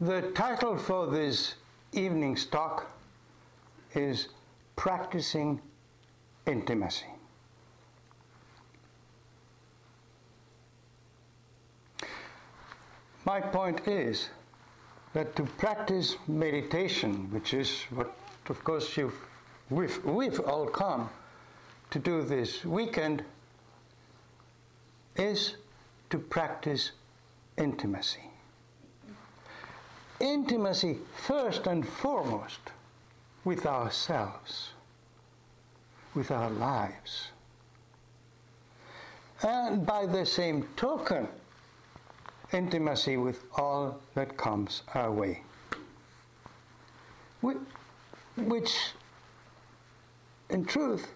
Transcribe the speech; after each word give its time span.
The 0.00 0.22
title 0.30 0.78
for 0.78 1.08
this 1.08 1.54
evening's 1.90 2.46
talk 2.46 2.88
is 3.96 4.28
Practicing 4.76 5.60
Intimacy. 6.46 7.06
My 13.24 13.40
point 13.40 13.88
is 13.88 14.28
that 15.14 15.34
to 15.34 15.42
practice 15.42 16.14
meditation, 16.28 17.28
which 17.32 17.52
is 17.52 17.82
what, 17.90 18.16
of 18.48 18.62
course, 18.62 18.96
you've, 18.96 19.18
we've, 19.68 20.04
we've 20.04 20.38
all 20.38 20.66
come 20.66 21.10
to 21.90 21.98
do 21.98 22.22
this 22.22 22.64
weekend, 22.64 23.24
is 25.16 25.56
to 26.10 26.20
practice 26.20 26.92
intimacy. 27.56 28.27
Intimacy, 30.20 30.98
first 31.16 31.66
and 31.66 31.86
foremost, 31.86 32.72
with 33.44 33.66
ourselves, 33.66 34.70
with 36.14 36.30
our 36.30 36.50
lives. 36.50 37.28
And 39.42 39.86
by 39.86 40.06
the 40.06 40.26
same 40.26 40.66
token, 40.76 41.28
intimacy 42.52 43.16
with 43.16 43.44
all 43.56 44.00
that 44.14 44.36
comes 44.36 44.82
our 44.94 45.12
way. 45.12 45.42
Which, 47.40 48.74
in 50.50 50.64
truth, 50.64 51.14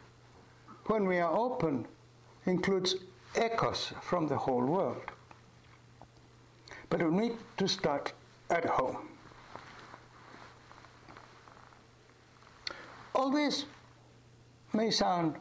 when 0.86 1.06
we 1.06 1.18
are 1.18 1.36
open, 1.36 1.86
includes 2.46 2.94
echoes 3.34 3.92
from 4.02 4.28
the 4.28 4.36
whole 4.36 4.64
world. 4.64 5.10
But 6.88 7.02
we 7.02 7.10
need 7.10 7.36
to 7.56 7.66
start 7.66 8.12
at 8.52 8.66
home. 8.66 9.08
All 13.14 13.30
this 13.30 13.64
may 14.72 14.90
sound, 14.90 15.36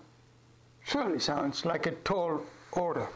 surely 0.85 1.19
sounds 1.19 1.65
like 1.65 1.85
a 1.85 1.91
tall 1.91 2.41
order. 2.71 3.07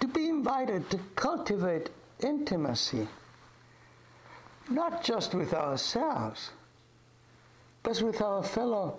To 0.00 0.06
be 0.08 0.28
invited 0.28 0.90
to 0.90 0.98
cultivate 1.14 1.90
intimacy, 2.20 3.06
not 4.70 5.04
just 5.04 5.34
with 5.34 5.52
ourselves, 5.52 6.50
but 7.82 8.00
with 8.00 8.22
our 8.22 8.42
fellow 8.42 8.98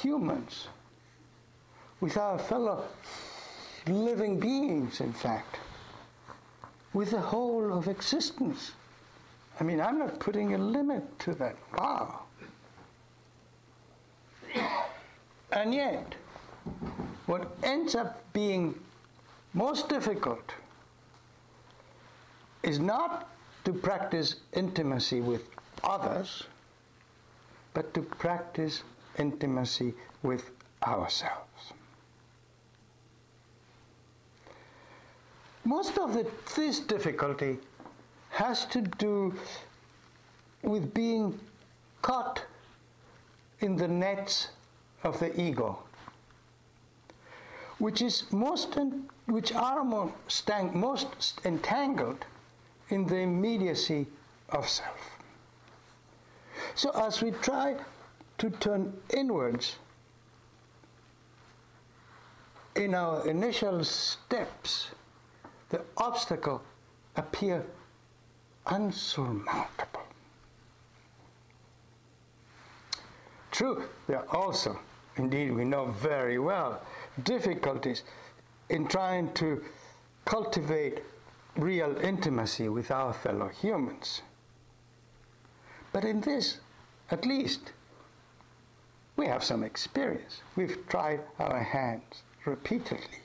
humans, 0.00 0.68
with 2.00 2.16
our 2.16 2.38
fellow 2.38 2.84
living 3.86 4.40
beings, 4.40 5.00
in 5.00 5.12
fact, 5.12 5.58
with 6.92 7.10
the 7.10 7.20
whole 7.20 7.72
of 7.72 7.88
existence. 7.88 8.72
I 9.60 9.64
mean, 9.64 9.80
I'm 9.80 9.98
not 9.98 10.18
putting 10.18 10.54
a 10.54 10.58
limit 10.58 11.18
to 11.20 11.34
that. 11.34 11.56
Wow. 11.78 12.20
And 15.52 15.74
yet, 15.74 16.14
what 17.26 17.50
ends 17.62 17.94
up 17.94 18.22
being 18.32 18.74
most 19.54 19.88
difficult 19.88 20.52
is 22.62 22.78
not 22.78 23.28
to 23.64 23.72
practice 23.72 24.36
intimacy 24.54 25.20
with 25.20 25.48
others, 25.84 26.44
but 27.74 27.92
to 27.94 28.02
practice 28.02 28.82
intimacy 29.18 29.94
with 30.22 30.50
ourselves. 30.86 31.51
Most 35.64 35.98
of 35.98 36.14
the, 36.14 36.26
this 36.56 36.80
difficulty 36.80 37.58
has 38.30 38.64
to 38.66 38.80
do 38.82 39.34
with 40.62 40.92
being 40.92 41.38
caught 42.00 42.44
in 43.60 43.76
the 43.76 43.86
nets 43.86 44.48
of 45.04 45.18
the 45.20 45.40
ego, 45.40 45.78
which 47.78 48.02
is 48.02 48.24
most 48.32 48.76
which 49.26 49.52
are 49.52 49.84
most, 49.84 50.50
most 50.74 51.40
entangled 51.44 52.24
in 52.88 53.06
the 53.06 53.18
immediacy 53.18 54.06
of 54.50 54.68
self. 54.68 54.98
So 56.74 56.90
as 56.90 57.22
we 57.22 57.30
try 57.30 57.76
to 58.38 58.50
turn 58.50 58.92
inwards 59.14 59.76
in 62.74 62.94
our 62.94 63.26
initial 63.28 63.84
steps, 63.84 64.90
the 65.72 65.80
obstacle 65.96 66.62
appear 67.16 67.66
unsurmountable. 68.66 70.02
True, 73.50 73.88
there 74.06 74.18
are 74.18 74.36
also, 74.36 74.78
indeed, 75.16 75.52
we 75.52 75.64
know 75.64 75.86
very 75.86 76.38
well, 76.38 76.80
difficulties 77.24 78.02
in 78.68 78.86
trying 78.86 79.32
to 79.34 79.64
cultivate 80.26 81.02
real 81.56 81.96
intimacy 81.98 82.68
with 82.68 82.90
our 82.90 83.12
fellow 83.12 83.48
humans. 83.48 84.22
But 85.92 86.04
in 86.04 86.20
this, 86.20 86.58
at 87.10 87.26
least, 87.26 87.72
we 89.16 89.26
have 89.26 89.42
some 89.42 89.62
experience. 89.64 90.42
We've 90.54 90.86
tried 90.88 91.20
our 91.38 91.62
hands 91.62 92.22
repeatedly. 92.44 93.21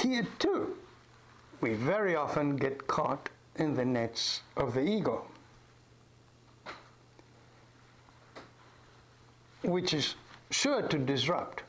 Here, 0.00 0.26
too, 0.38 0.76
we 1.60 1.72
very 1.72 2.14
often 2.16 2.56
get 2.56 2.86
caught 2.86 3.30
in 3.56 3.74
the 3.74 3.84
nets 3.84 4.42
of 4.56 4.74
the 4.74 4.82
ego, 4.82 5.24
which 9.62 9.94
is 9.94 10.14
sure 10.50 10.82
to 10.82 10.98
disrupt 10.98 11.62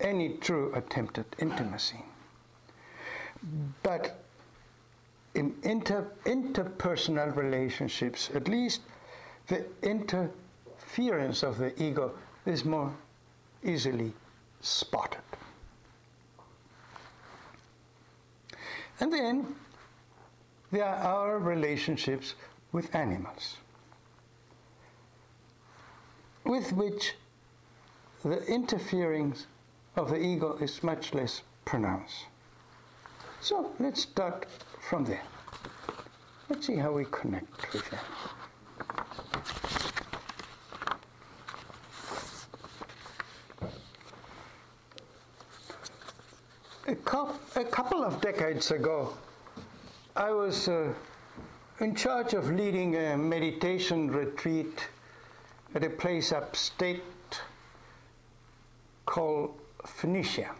any 0.00 0.38
true 0.38 0.72
attempt 0.74 1.18
at 1.18 1.26
intimacy. 1.38 2.02
But 3.82 4.24
in 5.34 5.54
inter, 5.62 6.10
interpersonal 6.24 7.36
relationships, 7.36 8.30
at 8.34 8.48
least 8.48 8.80
the 9.48 9.66
interference 9.82 11.42
of 11.42 11.58
the 11.58 11.80
ego 11.82 12.12
is 12.46 12.64
more 12.64 12.92
easily 13.62 14.12
spotted. 14.60 15.20
And 19.00 19.12
then 19.12 19.54
there 20.72 20.84
are 20.84 20.96
our 20.96 21.38
relationships 21.38 22.34
with 22.72 22.94
animals, 22.94 23.56
with 26.44 26.72
which 26.72 27.14
the 28.24 28.44
interference 28.46 29.46
of 29.96 30.10
the 30.10 30.18
ego 30.20 30.56
is 30.60 30.82
much 30.82 31.14
less 31.14 31.42
pronounced. 31.64 32.26
So 33.40 33.70
let's 33.78 34.02
start 34.02 34.46
from 34.88 35.04
there. 35.04 35.22
Let's 36.48 36.66
see 36.66 36.76
how 36.76 36.92
we 36.92 37.04
connect 37.10 37.72
with 37.72 37.88
them. 37.90 38.00
A, 46.88 46.94
couple 46.94 48.02
of 48.02 48.18
decades 48.22 48.70
ago, 48.70 49.12
I 50.16 50.30
was 50.30 50.68
uh, 50.68 50.94
in 51.80 51.94
charge 51.94 52.32
of 52.32 52.50
leading 52.50 52.96
a 52.96 53.14
meditation 53.14 54.10
retreat 54.10 54.88
at 55.74 55.84
a 55.84 55.90
place 55.90 56.32
upstate 56.32 57.02
called 59.04 59.54
Phoenicia. 59.84 60.52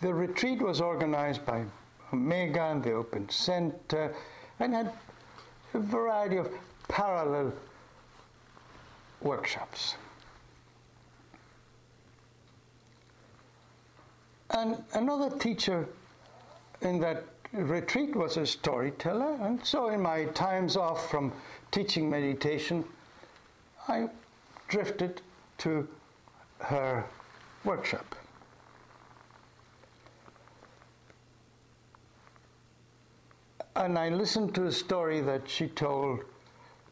The 0.00 0.14
retreat 0.14 0.62
was 0.62 0.80
organized 0.80 1.44
by 1.44 1.66
Omega 2.10 2.62
and 2.70 2.82
the 2.82 2.92
Open 2.92 3.28
Center 3.28 4.14
and 4.58 4.72
had 4.72 4.90
a 5.74 5.80
variety 5.80 6.38
of 6.38 6.50
parallel 6.88 7.52
workshops. 9.20 9.96
And 14.54 14.82
another 14.92 15.36
teacher 15.36 15.88
in 16.80 17.00
that 17.00 17.24
retreat 17.52 18.14
was 18.14 18.36
a 18.36 18.46
storyteller, 18.46 19.36
and 19.42 19.64
so 19.64 19.88
in 19.88 20.00
my 20.00 20.26
times 20.26 20.76
off 20.76 21.10
from 21.10 21.32
teaching 21.72 22.08
meditation, 22.08 22.84
I 23.88 24.08
drifted 24.68 25.22
to 25.58 25.88
her 26.60 27.04
workshop. 27.64 28.14
And 33.74 33.98
I 33.98 34.08
listened 34.08 34.54
to 34.54 34.66
a 34.66 34.72
story 34.72 35.20
that 35.22 35.48
she 35.48 35.66
told, 35.66 36.20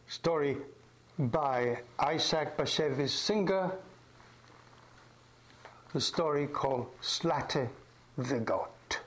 story 0.08 0.56
by 1.16 1.78
Isaac 2.00 2.56
Bashevis 2.56 3.10
Singer, 3.10 3.70
the 5.92 6.00
story 6.00 6.46
called 6.46 6.86
Zlateh 7.02 7.68
the 8.16 8.40
goat. 8.40 9.00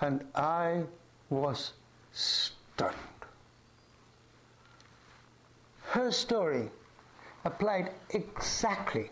And 0.00 0.24
I 0.34 0.82
was 1.30 1.72
stunned. 2.12 2.94
Her 5.88 6.10
story 6.10 6.70
applied 7.44 7.90
exactly 8.10 9.10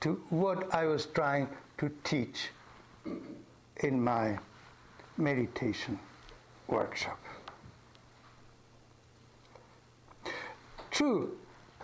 to 0.00 0.20
what 0.30 0.74
I 0.74 0.86
was 0.86 1.06
trying 1.06 1.48
to 1.78 1.90
teach 2.02 2.50
in 3.76 4.02
my 4.02 4.38
meditation 5.16 5.98
workshop. 6.66 7.18
True, 10.90 11.36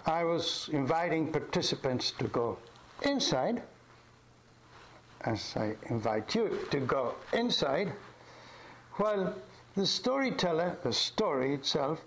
I 0.06 0.22
was 0.22 0.70
inviting 0.72 1.32
participants 1.32 2.12
to 2.12 2.28
go 2.28 2.58
inside, 3.02 3.62
as 5.22 5.54
I 5.56 5.74
invite 5.90 6.34
you 6.34 6.60
to 6.70 6.78
go 6.78 7.16
inside, 7.32 7.92
while 8.94 9.34
the 9.74 9.84
storyteller, 9.84 10.78
the 10.84 10.92
story 10.92 11.54
itself, 11.54 12.00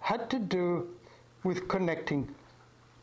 had 0.00 0.28
to 0.30 0.38
do 0.38 0.88
with 1.44 1.68
connecting 1.68 2.34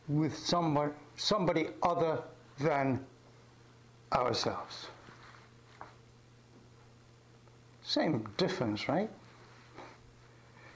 with 0.10 0.38
someone, 0.38 0.94
somebody 1.16 1.70
other 1.82 2.22
than 2.60 3.04
ourselves. 4.12 4.88
Same 7.82 8.28
difference, 8.36 8.90
right? 8.90 9.10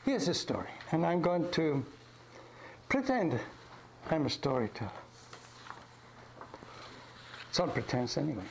Here's 0.06 0.30
a 0.30 0.33
story, 0.33 0.69
and 0.94 1.06
I'm 1.06 1.21
going 1.21 1.51
to 1.51 1.86
pretend 2.92 3.40
I'm 4.10 4.26
a 4.26 4.30
storyteller. 4.30 4.92
It's 7.50 7.58
all 7.58 7.70
pretense 7.70 8.18
anyway. 8.18 8.44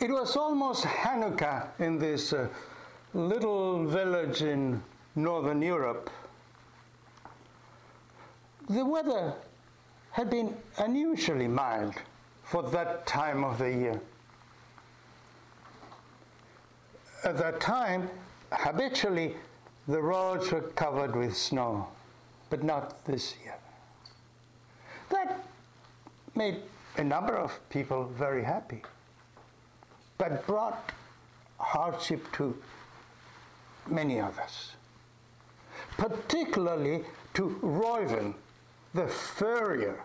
It 0.00 0.10
was 0.10 0.36
almost 0.36 0.84
Hanukkah 0.84 1.68
in 1.78 2.00
this 2.00 2.32
uh, 2.32 2.48
little 3.14 3.86
village 3.86 4.42
in 4.42 4.82
northern 5.14 5.62
Europe. 5.62 6.10
The 8.68 8.84
weather 8.84 9.34
had 10.10 10.30
been 10.30 10.56
unusually 10.78 11.46
mild 11.46 11.94
for 12.46 12.62
that 12.62 13.06
time 13.06 13.44
of 13.44 13.58
the 13.58 13.70
year. 13.70 14.00
At 17.24 17.38
that 17.38 17.60
time, 17.60 18.08
habitually, 18.52 19.34
the 19.88 20.00
roads 20.00 20.50
were 20.50 20.60
covered 20.60 21.14
with 21.14 21.36
snow, 21.36 21.88
but 22.50 22.62
not 22.62 23.04
this 23.04 23.34
year. 23.42 23.56
That 25.10 25.44
made 26.34 26.62
a 26.96 27.04
number 27.04 27.36
of 27.36 27.58
people 27.68 28.04
very 28.04 28.42
happy 28.42 28.82
but 30.18 30.46
brought 30.46 30.92
hardship 31.58 32.24
to 32.32 32.56
many 33.86 34.20
others, 34.20 34.72
particularly 35.96 37.04
to 37.34 37.58
Reuven, 37.62 38.34
the 38.94 39.06
furrier. 39.06 40.00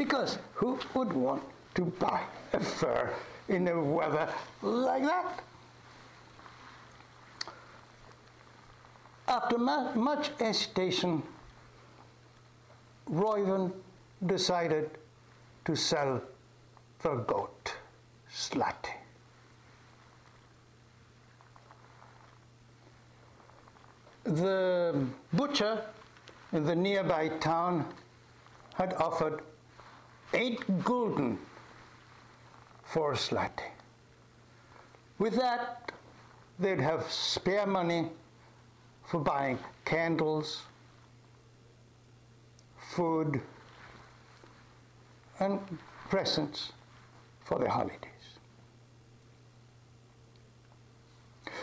Because 0.00 0.38
who 0.54 0.78
would 0.94 1.12
want 1.12 1.42
to 1.74 1.82
buy 1.84 2.22
a 2.54 2.58
fur 2.58 3.12
in 3.48 3.66
the 3.66 3.78
weather 3.78 4.26
like 4.62 5.02
that? 5.02 5.42
After 9.28 9.58
much 9.58 10.30
hesitation, 10.38 11.22
Reuven 13.10 13.72
decided 14.24 14.90
to 15.66 15.76
sell 15.76 16.22
the 17.02 17.16
goat 17.16 17.74
slut. 18.32 18.88
The 24.24 24.94
butcher 25.34 25.84
in 26.54 26.64
the 26.64 26.74
nearby 26.74 27.28
town 27.40 27.84
had 28.76 28.94
offered 28.94 29.42
eight 30.34 30.60
gulden 30.84 31.38
for 32.84 33.12
a. 33.14 33.62
With 35.18 35.36
that, 35.36 35.92
they'd 36.58 36.80
have 36.80 37.10
spare 37.10 37.66
money 37.66 38.10
for 39.04 39.20
buying 39.20 39.58
candles, 39.84 40.62
food, 42.94 43.40
and 45.40 45.58
presents 46.08 46.72
for 47.44 47.58
the 47.58 47.68
holidays. 47.68 47.98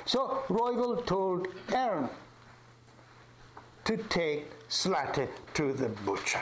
So 0.06 0.44
Reuven 0.48 1.06
told 1.06 1.48
Aaron 1.74 2.10
to 3.86 3.98
take 3.98 4.46
Zlateh 4.70 5.30
to 5.54 5.74
the 5.74 5.90
butcher. 5.90 6.42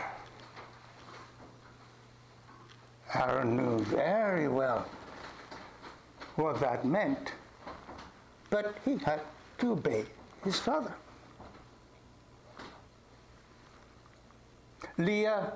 Aaron 3.16 3.56
knew 3.56 3.80
very 3.86 4.48
well 4.48 4.86
what 6.36 6.60
that 6.60 6.86
meant, 6.86 7.32
but 8.50 8.76
he 8.84 8.98
had 8.98 9.22
to 9.60 9.72
obey 9.72 10.06
his 10.44 10.60
father. 10.60 10.94
Leah, 14.98 15.54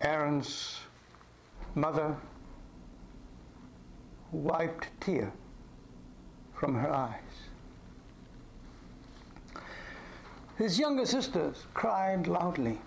Aaron's 0.00 0.78
mother, 1.74 2.16
wiped 4.32 4.88
tear 5.00 5.32
from 6.54 6.74
her 6.74 6.90
eyes. 6.90 7.20
His 10.56 10.78
younger 10.78 11.04
sisters 11.04 11.66
cried 11.74 12.26
loudly. 12.26 12.78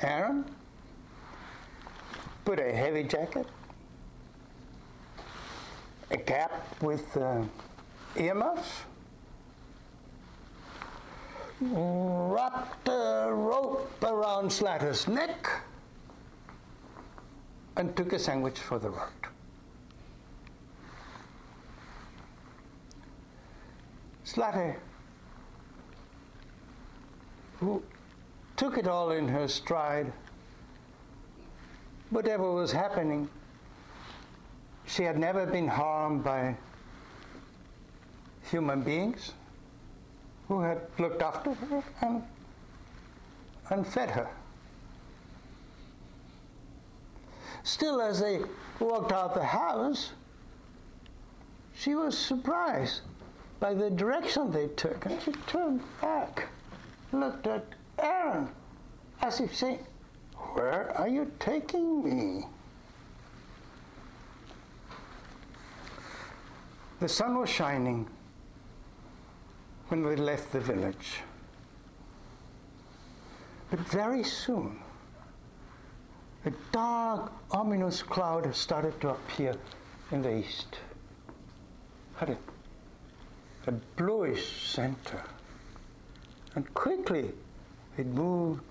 Aaron 0.00 0.44
put 2.44 2.60
a 2.60 2.72
heavy 2.72 3.02
jacket, 3.02 3.46
a 6.10 6.16
cap 6.16 6.52
with 6.80 7.16
uh, 7.16 7.42
earmuffs, 8.16 8.82
wrapped 11.60 12.88
a 12.88 13.28
rope 13.30 13.92
around 14.04 14.50
Zlateh's 14.50 15.08
neck, 15.08 15.48
and 17.76 17.96
took 17.96 18.12
a 18.12 18.18
sandwich 18.18 18.58
for 18.58 18.78
the 18.78 18.90
road. 18.90 19.10
Zlateh, 24.24 24.76
who 27.58 27.82
took 28.58 28.76
it 28.76 28.88
all 28.88 29.12
in 29.12 29.28
her 29.28 29.46
stride, 29.46 30.12
whatever 32.10 32.52
was 32.52 32.72
happening, 32.72 33.28
she 34.84 35.04
had 35.04 35.16
never 35.16 35.46
been 35.46 35.68
harmed 35.68 36.24
by 36.24 36.56
human 38.50 38.82
beings 38.82 39.32
who 40.48 40.60
had 40.60 40.80
looked 40.98 41.22
after 41.22 41.52
her 41.52 41.84
and, 42.02 42.22
and 43.70 43.86
fed 43.86 44.10
her. 44.10 44.28
Still, 47.62 48.00
as 48.00 48.18
they 48.20 48.40
walked 48.80 49.12
out 49.12 49.34
the 49.34 49.44
house, 49.44 50.12
she 51.74 51.94
was 51.94 52.18
surprised 52.18 53.02
by 53.60 53.72
the 53.72 53.90
direction 53.90 54.50
they 54.50 54.66
took. 54.68 55.06
And 55.06 55.20
she 55.22 55.32
turned 55.46 55.82
back, 56.00 56.48
looked 57.12 57.46
at 57.46 57.64
Aaron, 57.98 58.48
as 59.20 59.40
if 59.40 59.54
saying, 59.54 59.84
Where 60.54 60.96
are 60.96 61.08
you 61.08 61.30
taking 61.38 62.04
me? 62.04 62.44
The 67.00 67.08
sun 67.08 67.38
was 67.38 67.48
shining 67.48 68.08
when 69.88 70.04
we 70.04 70.16
left 70.16 70.52
the 70.52 70.60
village. 70.60 71.20
But 73.70 73.80
very 73.80 74.24
soon, 74.24 74.78
a 76.44 76.52
dark, 76.72 77.32
ominous 77.50 78.02
cloud 78.02 78.54
started 78.54 79.00
to 79.00 79.10
appear 79.10 79.54
in 80.10 80.22
the 80.22 80.38
east. 80.38 80.78
Had 82.16 82.30
it 82.30 82.38
a 83.68 83.72
bluish 83.96 84.72
center. 84.72 85.22
And 86.54 86.72
quickly 86.72 87.32
it 87.98 88.06
moved 88.06 88.62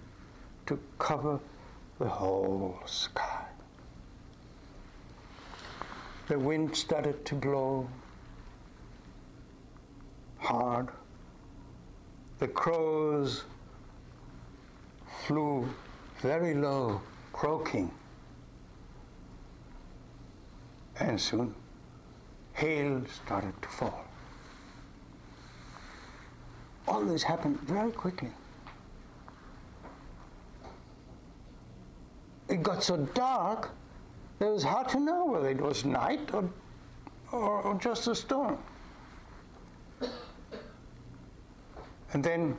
to 0.65 0.79
cover 0.98 1.39
the 2.00 2.07
whole 2.07 2.79
sky. 2.86 3.48
the 6.27 6.38
wind 6.38 6.75
started 6.75 7.25
to 7.25 7.36
blow 7.36 7.88
hard. 10.39 10.89
The 12.39 12.48
crows 12.48 13.43
flew 15.25 15.67
very 16.22 16.53
low, 16.53 17.01
croaking. 17.31 17.91
And 21.00 21.19
soon 21.19 21.55
hail 22.53 23.03
started 23.24 23.53
to 23.62 23.69
fall. 23.69 24.03
All 26.88 27.03
this 27.03 27.24
happened 27.24 27.60
very 27.62 27.91
quickly. 27.91 28.31
It 32.50 32.63
got 32.63 32.84
so 32.84 32.98
dark 32.98 33.72
it 34.39 34.46
was 34.46 34.63
hard 34.63 34.88
to 34.89 35.00
know 35.00 35.25
whether 35.25 35.50
it 35.50 35.60
was 35.60 35.84
night 35.84 36.30
or, 36.32 36.48
or, 37.32 37.62
or 37.62 37.75
just 37.80 38.08
a 38.08 38.13
storm. 38.13 38.58
And 42.13 42.24
then 42.24 42.56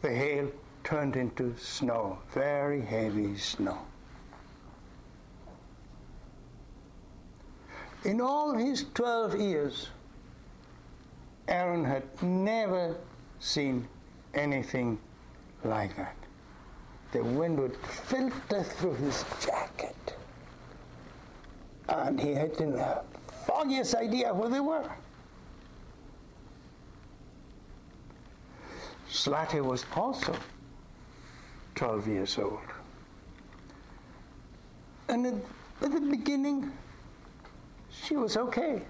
the 0.00 0.14
hail 0.14 0.50
turned 0.84 1.16
into 1.16 1.54
snow, 1.58 2.18
very 2.32 2.80
heavy 2.80 3.36
snow. 3.36 3.78
In 8.04 8.20
all 8.20 8.54
his 8.54 8.86
12 8.94 9.40
years, 9.40 9.88
Aaron 11.48 11.84
had 11.84 12.04
never 12.22 12.96
seen 13.40 13.88
anything 14.34 14.98
like 15.64 15.96
that. 15.96 16.17
The 17.12 17.22
wind 17.22 17.58
would 17.58 17.76
filter 17.76 18.62
through 18.62 18.94
his 18.94 19.24
jacket. 19.40 19.96
And 21.88 22.20
he 22.20 22.34
had 22.34 22.54
the 22.56 23.02
foggiest 23.46 23.94
idea 23.94 24.34
where 24.34 24.50
they 24.50 24.60
were. 24.60 24.90
Zlateh 29.10 29.64
was 29.64 29.86
also 29.96 30.34
12 31.74 32.08
years 32.08 32.38
old. 32.38 32.60
And 35.08 35.26
at, 35.26 35.34
at 35.80 35.92
the 35.92 36.00
beginning, 36.00 36.70
she 37.90 38.16
was 38.16 38.36
okay. 38.36 38.82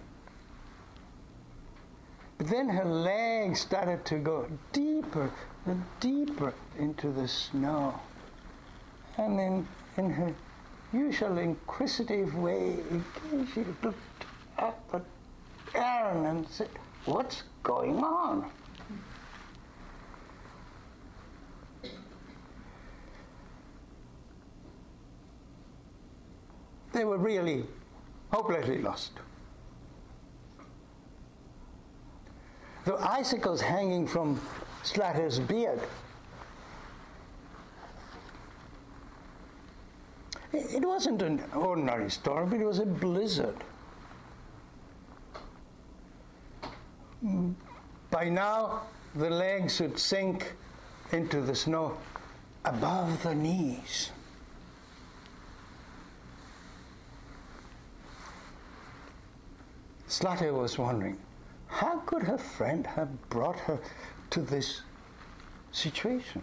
But 2.36 2.48
then 2.48 2.68
her 2.68 2.84
legs 2.84 3.60
started 3.60 4.04
to 4.06 4.16
go 4.18 4.48
deeper 4.72 5.30
and 5.66 5.84
deeper 6.00 6.54
into 6.78 7.12
the 7.12 7.28
snow. 7.28 7.94
And 9.18 9.40
in, 9.40 9.68
in 9.96 10.10
her 10.10 10.32
usual 10.92 11.38
inquisitive 11.38 12.34
way, 12.36 12.76
she 13.52 13.64
looked 13.82 14.24
up 14.58 14.80
at 14.92 15.02
Aaron 15.74 16.24
and 16.26 16.48
said, 16.48 16.68
What's 17.04 17.42
going 17.62 17.98
on? 18.02 18.50
They 26.92 27.04
were 27.04 27.18
really 27.18 27.64
hopelessly 28.32 28.78
lost. 28.82 29.12
The 32.84 32.96
icicles 32.96 33.60
hanging 33.60 34.06
from 34.06 34.40
Zlateh's 34.82 35.38
beard. 35.38 35.80
It 40.52 40.84
wasn't 40.84 41.22
an 41.22 41.42
ordinary 41.54 42.10
storm, 42.10 42.52
it 42.54 42.64
was 42.64 42.78
a 42.78 42.86
blizzard. 42.86 43.56
By 48.10 48.28
now, 48.28 48.82
the 49.14 49.28
legs 49.28 49.80
would 49.80 49.98
sink 49.98 50.54
into 51.12 51.40
the 51.40 51.54
snow 51.54 51.98
above 52.64 53.22
the 53.22 53.34
knees. 53.34 54.10
Zlateh 60.08 60.52
was 60.52 60.78
wondering, 60.78 61.18
how 61.66 61.98
could 62.00 62.22
her 62.22 62.38
friend 62.38 62.86
have 62.86 63.28
brought 63.28 63.58
her 63.60 63.78
to 64.30 64.40
this 64.40 64.82
situation? 65.70 66.42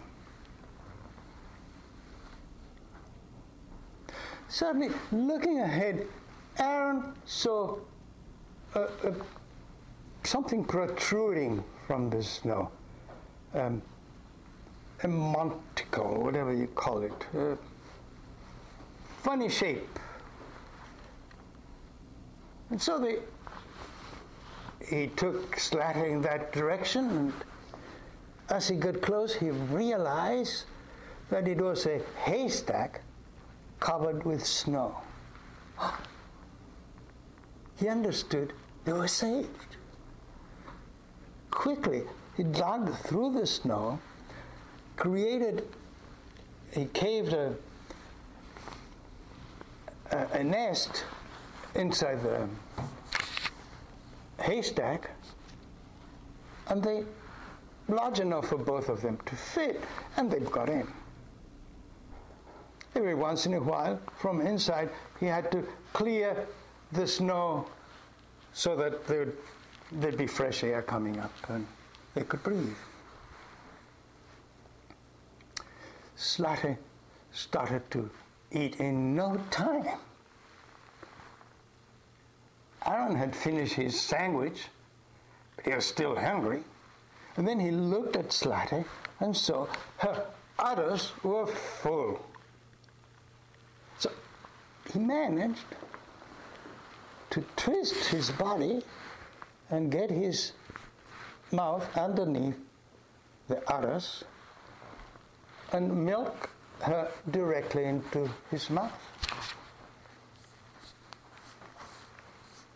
Suddenly, 4.48 4.90
looking 5.12 5.60
ahead, 5.60 6.06
Aaron 6.58 7.12
saw 7.24 7.78
a, 8.74 8.80
a, 8.80 9.14
something 10.22 10.64
protruding 10.64 11.64
from 11.86 12.10
the 12.10 12.22
snow. 12.22 12.70
Um, 13.54 13.82
a 15.02 15.08
monticle, 15.08 16.22
whatever 16.22 16.54
you 16.54 16.68
call 16.68 17.02
it. 17.02 17.26
A 17.36 17.58
funny 19.22 19.48
shape. 19.48 19.98
And 22.70 22.80
so 22.80 22.98
they 22.98 23.18
he 24.88 25.08
took 25.08 25.56
Zlateh 25.56 26.10
in 26.10 26.22
that 26.22 26.52
direction, 26.52 27.10
and 27.10 27.32
as 28.50 28.68
he 28.68 28.76
got 28.76 29.00
close, 29.02 29.34
he 29.34 29.50
realized 29.50 30.64
that 31.30 31.48
it 31.48 31.60
was 31.60 31.86
a 31.86 32.00
haystack 32.24 33.02
covered 33.80 34.24
with 34.24 34.44
snow. 34.44 34.96
He 37.78 37.88
understood 37.88 38.52
they 38.84 38.92
were 38.92 39.08
saved. 39.08 39.76
Quickly, 41.50 42.02
he 42.36 42.42
dug 42.42 42.94
through 42.98 43.32
the 43.32 43.46
snow, 43.46 43.98
created, 44.96 45.66
he 46.72 46.86
caved 46.86 47.32
a, 47.32 47.54
a, 50.10 50.18
a 50.32 50.44
nest 50.44 51.04
inside 51.74 52.22
the 52.22 52.48
haystack, 54.42 55.10
and 56.68 56.82
they 56.82 57.04
large 57.88 58.20
enough 58.20 58.48
for 58.48 58.58
both 58.58 58.88
of 58.88 59.00
them 59.02 59.18
to 59.26 59.36
fit, 59.36 59.82
and 60.16 60.30
they've 60.30 60.50
got 60.50 60.68
in. 60.68 60.86
Every 62.96 63.14
once 63.14 63.44
in 63.44 63.52
a 63.52 63.60
while, 63.60 64.00
from 64.16 64.40
inside, 64.40 64.88
he 65.20 65.26
had 65.26 65.52
to 65.52 65.62
clear 65.92 66.46
the 66.92 67.06
snow 67.06 67.66
so 68.54 68.74
that 68.74 69.06
there 69.06 69.26
would, 69.26 69.36
there'd 69.92 70.16
be 70.16 70.26
fresh 70.26 70.64
air 70.64 70.80
coming 70.80 71.18
up 71.18 71.32
and 71.50 71.66
they 72.14 72.22
could 72.22 72.42
breathe. 72.42 72.74
Zlateh 76.16 76.78
started 77.32 77.88
to 77.90 78.08
eat 78.50 78.76
in 78.76 79.14
no 79.14 79.38
time. 79.50 79.98
Aaron 82.86 83.14
had 83.14 83.36
finished 83.36 83.74
his 83.74 84.00
sandwich, 84.00 84.68
but 85.56 85.66
he 85.66 85.74
was 85.74 85.84
still 85.84 86.16
hungry. 86.16 86.62
And 87.36 87.46
then 87.46 87.60
he 87.60 87.70
looked 87.70 88.16
at 88.16 88.30
Zlateh 88.30 88.86
and 89.20 89.36
saw 89.36 89.66
her 89.98 90.26
udders 90.58 91.12
were 91.22 91.46
full. 91.46 92.24
He 94.92 94.98
managed 94.98 95.64
to 97.30 97.44
twist 97.56 98.06
his 98.06 98.30
body 98.30 98.82
and 99.70 99.90
get 99.90 100.10
his 100.10 100.52
mouth 101.52 101.96
underneath 101.96 102.56
the 103.48 103.62
udders 103.70 104.24
and 105.72 106.04
milk 106.04 106.50
her 106.80 107.10
directly 107.30 107.84
into 107.84 108.28
his 108.50 108.70
mouth. 108.70 108.92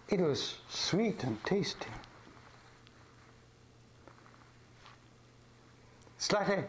It 0.09 0.21
was 0.21 0.57
sweet 0.69 1.23
and 1.23 1.43
tasty. 1.45 1.87
Zlateh 6.19 6.65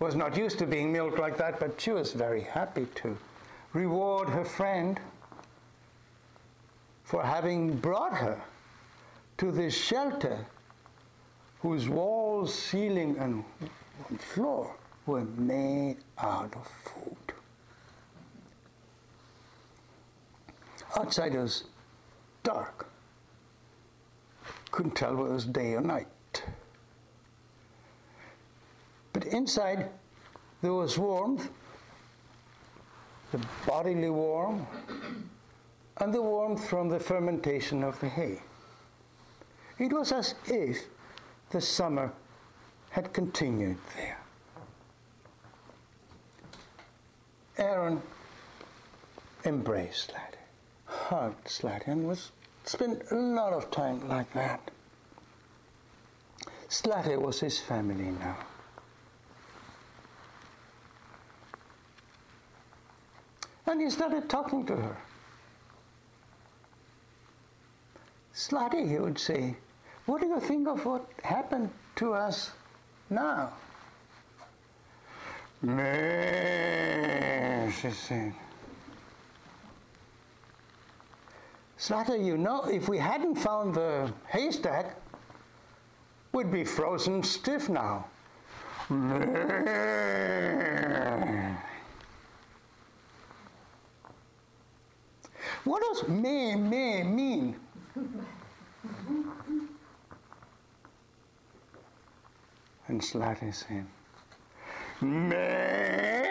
was 0.00 0.16
not 0.16 0.36
used 0.36 0.58
to 0.58 0.66
being 0.66 0.92
milked 0.92 1.18
like 1.18 1.36
that, 1.38 1.60
but 1.60 1.80
she 1.80 1.92
was 1.92 2.12
very 2.12 2.42
happy 2.42 2.86
to 2.96 3.16
reward 3.72 4.28
her 4.28 4.44
friend 4.44 5.00
for 7.04 7.22
having 7.22 7.76
brought 7.76 8.14
her 8.14 8.40
to 9.38 9.50
this 9.50 9.74
shelter 9.76 10.46
whose 11.60 11.88
walls, 11.88 12.54
ceiling, 12.54 13.16
and 13.18 13.44
floor 14.20 14.74
were 15.06 15.24
made 15.24 15.96
out 16.18 16.54
of 16.54 16.66
food. 16.84 17.34
Outside 20.96 21.34
was 21.34 21.64
dark. 22.42 22.88
Couldn't 24.70 24.96
tell 24.96 25.16
whether 25.16 25.30
it 25.30 25.34
was 25.34 25.44
day 25.46 25.74
or 25.74 25.80
night. 25.80 26.08
But 29.12 29.26
inside 29.26 29.90
there 30.62 30.72
was 30.72 30.98
warmth, 30.98 31.48
the 33.32 33.40
bodily 33.66 34.10
warmth, 34.10 34.68
and 35.96 36.12
the 36.12 36.22
warmth 36.22 36.68
from 36.68 36.88
the 36.88 37.00
fermentation 37.00 37.82
of 37.82 37.98
the 38.00 38.08
hay. 38.08 38.40
It 39.78 39.92
was 39.92 40.12
as 40.12 40.34
if 40.46 40.84
the 41.50 41.60
summer 41.60 42.12
had 42.90 43.12
continued 43.12 43.78
there. 43.96 44.18
Aaron 47.56 48.02
embraced 49.44 50.12
Zlateh, 50.12 50.36
hugged 50.86 51.46
Zlateh, 51.46 51.88
and 51.88 52.06
was 52.06 52.32
spent 52.64 53.02
a 53.10 53.14
lot 53.14 53.52
of 53.52 53.70
time 53.70 54.08
like 54.08 54.32
that. 54.34 54.70
Zlateh 56.68 57.20
was 57.20 57.40
his 57.40 57.58
family 57.58 58.10
now. 58.20 58.36
And 63.72 63.80
he 63.80 63.88
started 63.88 64.28
talking 64.28 64.66
to 64.66 64.76
her. 64.76 64.96
Zlateh, 68.34 68.86
he 68.86 68.98
would 68.98 69.18
say, 69.18 69.56
what 70.04 70.20
do 70.20 70.26
you 70.26 70.38
think 70.40 70.68
of 70.68 70.84
what 70.84 71.08
happened 71.24 71.70
to 71.96 72.12
us 72.12 72.50
now? 73.08 73.54
Meh, 75.62 75.80
she 77.70 77.90
said. 77.92 78.34
Zlateh, 81.78 82.22
you 82.22 82.36
know, 82.36 82.64
if 82.64 82.90
we 82.90 82.98
hadn't 82.98 83.36
found 83.36 83.74
the 83.74 84.12
haystack, 84.28 84.96
we'd 86.32 86.50
be 86.52 86.64
frozen 86.64 87.22
stiff 87.22 87.70
now. 87.70 88.04
Meh. 88.90 90.42
What 95.64 95.82
does 95.82 96.08
meh, 96.08 96.56
meh 96.56 97.02
mean? 97.04 97.56
and 102.92 103.00
Zlateh 103.00 103.54
said, 103.54 103.86
Meh, 105.00 106.26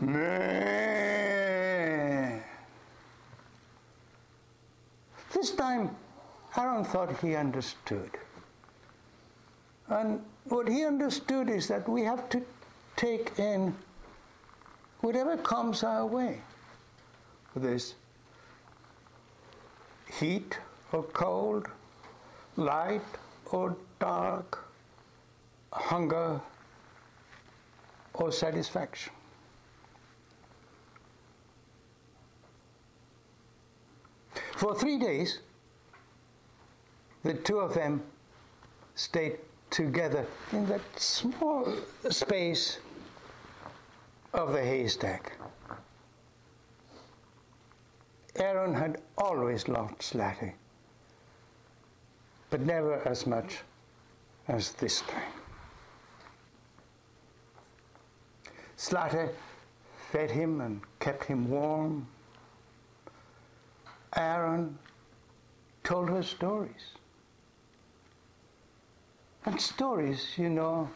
meh. 0.00 0.80
This 5.32 5.52
time, 5.52 5.96
Aaron 6.56 6.84
thought 6.84 7.18
he 7.20 7.34
understood. 7.36 8.10
And 9.88 10.22
what 10.44 10.68
he 10.68 10.84
understood 10.84 11.48
is 11.48 11.66
that 11.68 11.88
we 11.88 12.02
have 12.02 12.28
to 12.28 12.42
take 12.96 13.38
in 13.38 13.74
whatever 15.00 15.38
comes 15.38 15.82
our 15.82 16.04
way. 16.04 16.42
This 17.56 17.94
heat 20.18 20.58
or 20.92 21.02
cold, 21.02 21.68
light 22.56 23.02
or 23.46 23.76
dark, 23.98 24.64
hunger 25.72 26.40
or 28.14 28.30
satisfaction. 28.32 29.12
For 34.56 34.74
three 34.74 34.98
days, 34.98 35.40
the 37.24 37.34
two 37.34 37.60
of 37.60 37.74
them 37.74 38.02
stayed 38.94 39.38
together 39.70 40.26
in 40.52 40.66
that 40.66 40.82
small 40.96 41.72
space 42.10 42.78
of 44.34 44.52
the 44.52 44.62
haystack. 44.62 45.39
Aaron 48.36 48.74
had 48.74 49.00
always 49.18 49.68
loved 49.68 50.00
Zlateh, 50.00 50.52
but 52.48 52.60
never 52.60 53.06
as 53.06 53.26
much 53.26 53.58
as 54.48 54.72
this 54.72 55.02
time. 55.02 55.32
Zlateh 58.78 59.30
fed 60.10 60.30
him 60.30 60.60
and 60.60 60.80
kept 61.00 61.24
him 61.24 61.50
warm. 61.50 62.06
Aaron 64.16 64.78
told 65.84 66.08
her 66.08 66.22
stories. 66.22 66.94
And 69.44 69.60
stories, 69.60 70.34
you 70.36 70.50
know, 70.50 70.90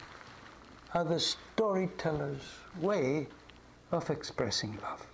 are 0.93 1.03
the 1.03 1.19
storyteller's 1.19 2.43
way 2.79 3.27
of 3.91 4.09
expressing 4.09 4.77
love. 4.81 5.05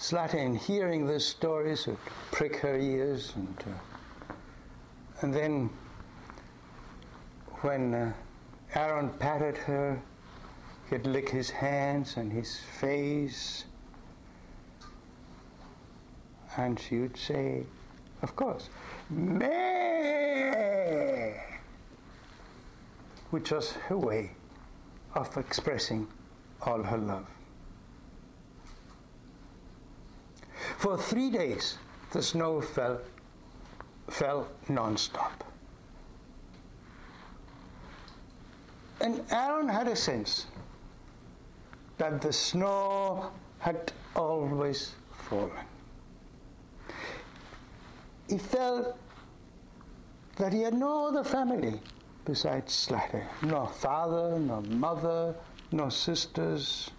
Zlateh, 0.00 0.56
hearing 0.56 1.06
the 1.06 1.20
stories, 1.20 1.86
would 1.86 1.98
prick 2.32 2.56
her 2.56 2.78
ears, 2.78 3.34
and 3.36 3.64
uh, 3.66 4.32
and 5.20 5.34
then 5.34 5.68
when 7.60 7.92
uh, 7.92 8.12
Aaron 8.74 9.10
patted 9.10 9.58
her, 9.58 10.00
he'd 10.88 11.06
lick 11.06 11.28
his 11.28 11.50
hands 11.50 12.16
and 12.16 12.32
his 12.32 12.60
face, 12.78 13.66
and 16.56 16.80
she 16.80 17.00
would 17.00 17.18
say, 17.18 17.66
of 18.22 18.34
course, 18.34 18.70
Meh, 19.10 19.50
which 23.28 23.50
was 23.50 23.72
her 23.72 23.98
way 23.98 24.30
of 25.14 25.36
expressing 25.36 26.08
all 26.62 26.82
her 26.82 26.96
love. 26.96 27.26
For 30.80 30.96
three 30.96 31.28
days, 31.28 31.76
the 32.10 32.22
snow 32.22 32.62
fell, 32.62 33.02
fell 34.08 34.48
nonstop. 34.66 35.42
And 39.02 39.22
Aaron 39.30 39.68
had 39.68 39.88
a 39.88 39.94
sense 39.94 40.46
that 41.98 42.22
the 42.22 42.32
snow 42.32 43.30
had 43.58 43.92
always 44.16 44.94
fallen. 45.28 45.66
He 48.26 48.38
felt 48.38 48.96
that 50.36 50.50
he 50.54 50.62
had 50.62 50.72
no 50.72 51.08
other 51.08 51.24
family 51.24 51.78
besides 52.24 52.86
Zlateh, 52.86 53.26
no 53.42 53.66
father, 53.66 54.38
no 54.38 54.62
mother, 54.62 55.34
no 55.72 55.90
sisters, 55.90 56.90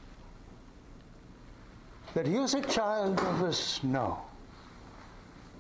that 2.14 2.28
he 2.28 2.38
was 2.38 2.54
a 2.54 2.62
child 2.62 3.20
of 3.20 3.40
the 3.40 3.54
snow, 3.54 4.20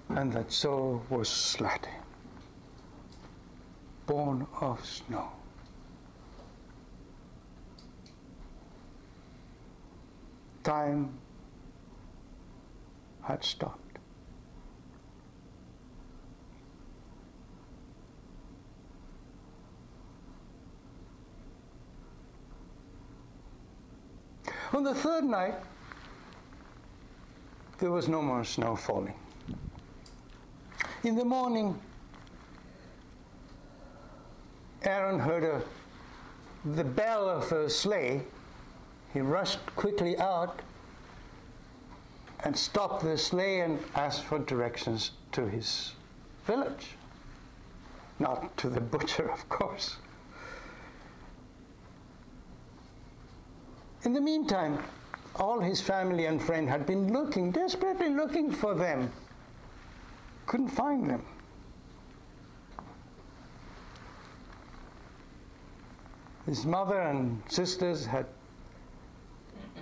and 0.09 0.33
that 0.33 0.51
so 0.51 1.01
was 1.09 1.29
Zlateh, 1.29 1.87
born 4.05 4.45
of 4.59 4.85
snow. 4.85 5.29
Time 10.63 11.09
had 13.21 13.43
stopped. 13.43 13.77
On 24.73 24.83
the 24.83 24.93
third 24.93 25.25
night, 25.25 25.55
there 27.81 27.89
was 27.89 28.07
no 28.07 28.21
more 28.21 28.43
snow 28.43 28.75
falling. 28.75 29.15
In 31.03 31.15
the 31.15 31.25
morning, 31.25 31.77
Aaron 34.83 35.19
heard 35.19 35.43
a, 35.43 35.63
the 36.63 36.83
bell 36.83 37.27
of 37.27 37.51
a 37.51 37.67
sleigh. 37.67 38.21
He 39.13 39.19
rushed 39.19 39.65
quickly 39.75 40.15
out 40.19 40.59
and 42.43 42.55
stopped 42.55 43.03
the 43.03 43.17
sleigh 43.17 43.61
and 43.61 43.79
asked 43.95 44.25
for 44.25 44.37
directions 44.37 45.11
to 45.31 45.47
his 45.47 45.93
village. 46.45 46.89
Not 48.19 48.55
to 48.57 48.69
the 48.69 48.79
butcher, 48.79 49.31
of 49.31 49.49
course. 49.49 49.97
In 54.03 54.13
the 54.13 54.21
meantime, 54.21 54.77
all 55.41 55.59
his 55.59 55.81
family 55.81 56.25
and 56.25 56.39
friends 56.39 56.69
had 56.69 56.85
been 56.85 57.11
looking, 57.11 57.49
desperately 57.49 58.09
looking 58.09 58.51
for 58.51 58.75
them. 58.75 59.11
Couldn't 60.45 60.69
find 60.69 61.09
them. 61.09 61.25
His 66.45 66.63
mother 66.63 66.99
and 66.99 67.41
sisters 67.49 68.05
had 68.05 68.27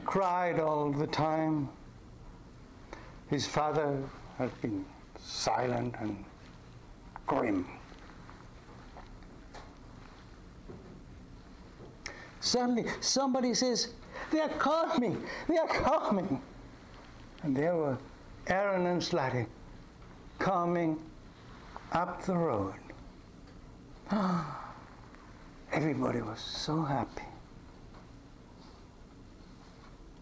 cried 0.05 0.61
all 0.61 0.91
the 0.91 1.07
time. 1.07 1.67
His 3.29 3.45
father 3.45 4.01
had 4.37 4.61
been 4.61 4.85
silent 5.19 5.93
and 5.99 6.23
grim. 7.27 7.67
Suddenly, 12.39 12.85
somebody 13.01 13.53
says, 13.53 13.89
They 14.31 14.39
are 14.41 14.49
coming! 14.49 15.23
They 15.47 15.57
are 15.57 15.67
coming! 15.67 16.41
And 17.43 17.55
there 17.55 17.75
were 17.75 17.97
Aaron 18.47 18.85
and 18.85 19.01
Zlateh 19.01 19.47
coming 20.37 20.99
up 21.91 22.23
the 22.25 22.35
road. 22.35 22.75
Everybody 25.71 26.21
was 26.21 26.39
so 26.39 26.81
happy. 26.81 27.23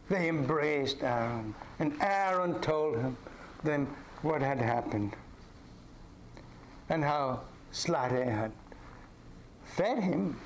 They 0.09 0.29
embraced 0.29 1.03
Aaron, 1.03 1.53
and 1.79 1.93
Aaron 2.01 2.59
told 2.61 2.97
him, 2.97 3.17
them 3.63 3.87
what 4.21 4.41
had 4.41 4.59
happened 4.59 5.15
and 6.89 7.03
how 7.03 7.41
Zlateh 7.73 8.25
had 8.25 8.51
fed 9.65 9.99
him 9.99 10.39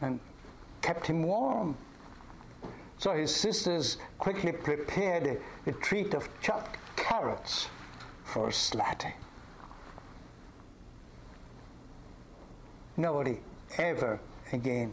and 0.00 0.18
kept 0.82 1.06
him 1.06 1.22
warm. 1.22 1.76
So 2.98 3.12
his 3.12 3.34
sisters 3.34 3.98
quickly 4.18 4.52
prepared 4.52 5.26
a, 5.26 5.70
a 5.70 5.72
treat 5.74 6.14
of 6.14 6.28
chopped 6.40 6.78
carrots 6.96 7.68
for 8.24 8.48
Zlateh. 8.48 9.12
Nobody 12.96 13.38
ever 13.76 14.18
again 14.52 14.92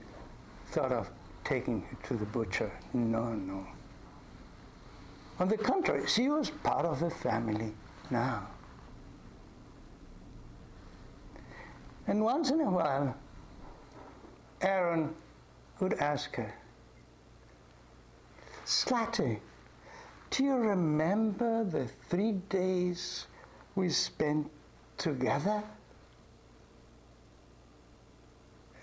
thought 0.67 0.91
of 0.91 1.09
taking 1.45 1.81
her 1.81 1.97
to 2.07 2.15
the 2.15 2.25
butcher. 2.25 2.71
No, 2.93 3.33
no. 3.33 3.65
On 5.39 5.47
the 5.47 5.57
contrary, 5.57 6.05
she 6.07 6.29
was 6.29 6.49
part 6.49 6.85
of 6.85 6.99
the 6.99 7.09
family 7.09 7.73
now. 8.11 8.47
And 12.07 12.21
once 12.21 12.51
in 12.51 12.59
a 12.59 12.69
while, 12.69 13.15
Aaron 14.61 15.15
would 15.79 15.93
ask 15.93 16.35
her, 16.35 16.53
Zlateh, 18.65 19.39
do 20.29 20.43
you 20.43 20.55
remember 20.55 21.63
the 21.63 21.87
three 22.09 22.33
days 22.49 23.27
we 23.75 23.89
spent 23.89 24.49
together? 24.97 25.63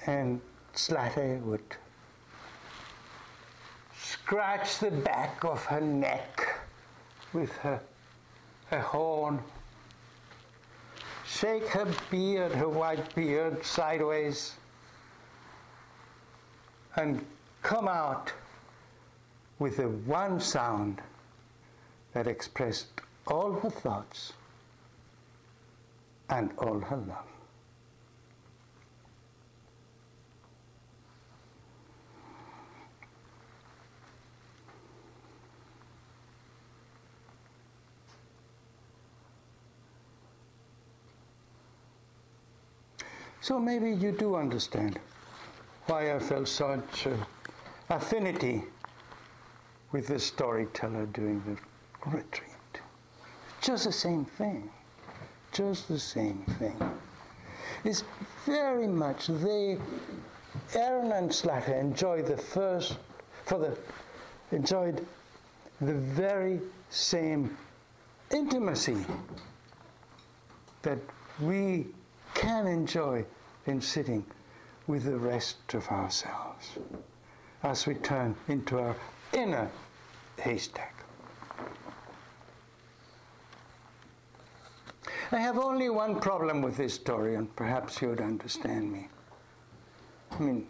And 0.06 0.40
Zlateh 0.74 1.40
would 1.42 1.76
scratch 3.98 4.78
the 4.78 4.90
back 4.90 5.44
of 5.44 5.64
her 5.64 5.80
neck 5.80 6.60
with 7.32 7.52
her, 7.58 7.80
her 8.66 8.80
horn, 8.80 9.40
shake 11.26 11.66
her 11.68 11.86
beard, 12.10 12.52
her 12.52 12.68
white 12.68 13.14
beard, 13.14 13.64
sideways, 13.64 14.56
and 16.96 17.24
come 17.62 17.88
out 17.88 18.32
with 19.60 19.76
the 19.76 19.88
one 19.88 20.40
sound 20.40 21.00
that 22.14 22.26
expressed 22.26 22.86
all 23.26 23.52
her 23.52 23.70
thoughts 23.70 24.32
and 26.30 26.50
all 26.58 26.80
her 26.80 26.96
love. 26.96 27.26
So 43.42 43.58
maybe 43.58 43.90
you 43.90 44.12
do 44.12 44.36
understand 44.36 44.98
why 45.86 46.14
I 46.14 46.18
felt 46.18 46.48
such 46.48 47.06
uh, 47.06 47.10
affinity 47.88 48.64
with 49.92 50.06
the 50.06 50.18
storyteller 50.18 51.06
doing 51.06 51.42
the 51.46 52.10
retreat. 52.10 52.50
Just 53.60 53.84
the 53.84 53.92
same 53.92 54.24
thing. 54.24 54.70
Just 55.52 55.88
the 55.88 55.98
same 55.98 56.44
thing. 56.58 56.76
It's 57.84 58.04
very 58.46 58.86
much 58.86 59.26
they, 59.26 59.78
Aaron 60.74 61.12
and 61.12 61.30
Zlateh 61.30 61.80
enjoyed 61.80 62.26
the 62.26 62.36
first, 62.36 62.98
for 63.44 63.58
the, 63.58 63.76
enjoyed 64.56 65.04
the 65.80 65.94
very 65.94 66.60
same 66.90 67.56
intimacy 68.30 69.04
that 70.82 70.98
we 71.40 71.86
can 72.34 72.66
enjoy 72.66 73.24
in 73.66 73.80
sitting 73.80 74.24
with 74.86 75.04
the 75.04 75.18
rest 75.18 75.74
of 75.74 75.86
ourselves 75.88 76.78
as 77.62 77.86
we 77.86 77.94
turn 77.94 78.34
into 78.48 78.78
our 78.78 78.96
inner 79.32 79.70
haystack. 80.38 80.94
I 85.32 85.38
have 85.38 85.58
only 85.58 85.90
one 85.90 86.18
problem 86.18 86.60
with 86.60 86.76
this 86.76 86.94
story, 86.94 87.36
and 87.36 87.54
perhaps 87.54 88.02
you 88.02 88.08
would 88.08 88.20
understand 88.20 88.92
me. 88.92 89.08
I 90.32 90.38
mean, 90.40 90.66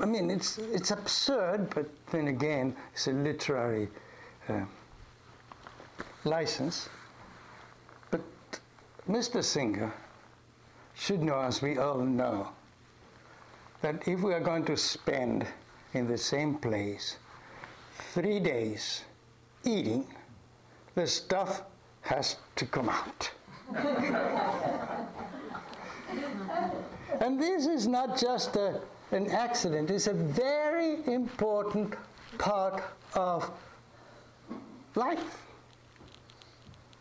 I 0.00 0.06
mean, 0.06 0.30
it's 0.30 0.58
it's 0.58 0.90
absurd, 0.90 1.68
but 1.74 1.86
then 2.10 2.28
again, 2.28 2.74
it's 2.92 3.08
a 3.08 3.12
literary 3.12 3.88
uh, 4.48 4.64
license. 6.24 6.88
But 8.10 8.22
Mr. 9.08 9.44
Singer 9.44 9.92
should 10.94 11.22
know, 11.22 11.40
as 11.40 11.60
we 11.60 11.78
all 11.78 12.00
know, 12.00 12.48
that 13.82 14.08
if 14.08 14.20
we 14.20 14.32
are 14.32 14.40
going 14.40 14.64
to 14.64 14.76
spend 14.76 15.46
in 15.94 16.06
the 16.06 16.18
same 16.18 16.54
place 16.56 17.16
three 18.12 18.40
days 18.40 19.04
eating, 19.64 20.06
the 20.94 21.06
stuff 21.06 21.62
has 22.02 22.36
to 22.56 22.66
come 22.66 22.88
out. 22.88 23.30
and 27.20 27.40
this 27.40 27.66
is 27.66 27.86
not 27.86 28.18
just 28.18 28.56
a, 28.56 28.80
an 29.12 29.30
accident, 29.30 29.90
it's 29.90 30.06
a 30.06 30.12
very 30.12 31.04
important 31.06 31.94
part 32.38 32.82
of 33.14 33.50
life. 34.94 35.42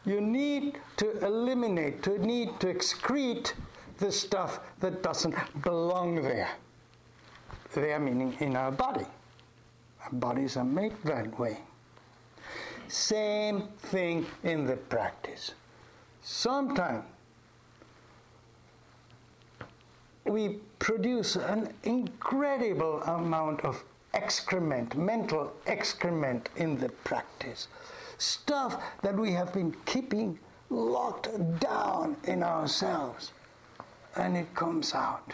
You 0.06 0.20
need 0.22 0.80
to 0.98 1.26
eliminate, 1.26 2.04
to 2.04 2.18
need 2.20 2.60
to 2.60 2.68
excrete 2.68 3.54
the 4.00 4.12
stuff 4.12 4.60
that 4.80 5.02
doesn't 5.02 5.36
belong 5.62 6.22
there. 6.22 6.50
There 7.74 8.00
meaning 8.00 8.36
in 8.40 8.56
our 8.56 8.72
body. 8.72 9.06
Our 10.04 10.12
bodies 10.12 10.58
are 10.58 10.64
made 10.64 10.94
that 11.06 11.40
way. 11.40 11.58
Same 12.88 13.64
thing 13.80 14.28
in 14.44 14.68
the 14.68 14.76
practice. 14.76 15.54
Sometimes 16.22 17.04
we 20.26 20.60
produce 20.78 21.36
an 21.36 21.74
incredible 21.84 23.02
amount 23.04 23.62
of 23.62 23.84
excrement, 24.14 24.96
mental 24.96 25.52
excrement 25.66 26.50
in 26.56 26.78
the 26.78 26.90
practice. 26.90 27.68
Stuff 28.20 28.82
that 29.02 29.16
we 29.16 29.32
have 29.32 29.52
been 29.52 29.76
keeping 29.86 30.38
locked 30.70 31.30
down 31.60 32.18
in 32.26 32.44
ourselves. 32.44 33.32
And 34.16 34.38
it 34.38 34.54
comes 34.54 34.94
out. 34.94 35.34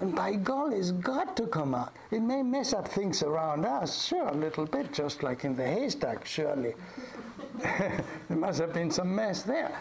And 0.00 0.14
by 0.14 0.34
golly, 0.34 0.76
it's 0.76 0.92
got 0.92 1.36
to 1.36 1.46
come 1.46 1.74
out. 1.74 1.92
It 2.10 2.20
may 2.20 2.42
mess 2.42 2.72
up 2.72 2.86
things 2.86 3.22
around 3.22 3.64
us, 3.64 4.06
sure, 4.06 4.28
a 4.28 4.34
little 4.34 4.64
bit, 4.64 4.92
just 4.92 5.22
like 5.24 5.44
in 5.44 5.56
the 5.56 5.66
haystack, 5.66 6.24
surely. 6.24 6.74
there 7.58 8.04
must 8.28 8.60
have 8.60 8.72
been 8.72 8.92
some 8.92 9.12
mess 9.14 9.42
there. 9.42 9.76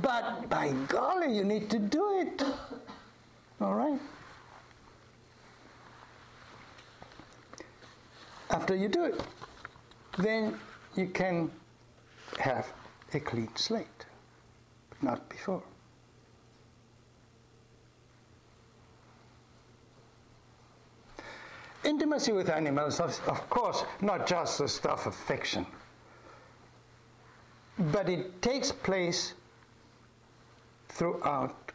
But 0.00 0.48
by 0.48 0.72
golly, 0.88 1.36
you 1.36 1.44
need 1.44 1.68
to 1.70 1.78
do 1.78 2.20
it. 2.20 2.42
All 3.60 3.74
right? 3.74 4.00
After 8.48 8.74
you 8.74 8.88
do 8.88 9.04
it, 9.04 9.22
then 10.18 10.58
you 10.96 11.06
can 11.08 11.50
have 12.38 12.72
a 13.12 13.20
clean 13.20 13.54
slate, 13.56 14.06
but 14.88 15.02
not 15.02 15.28
before. 15.28 15.62
Intimacy 21.84 22.32
with 22.32 22.50
animals, 22.50 23.00
of, 23.00 23.18
of 23.26 23.48
course, 23.48 23.84
not 24.00 24.26
just 24.26 24.58
the 24.58 24.68
stuff 24.68 25.06
of 25.06 25.14
fiction, 25.14 25.66
but 27.78 28.08
it 28.08 28.42
takes 28.42 28.70
place 28.70 29.34
throughout 30.88 31.72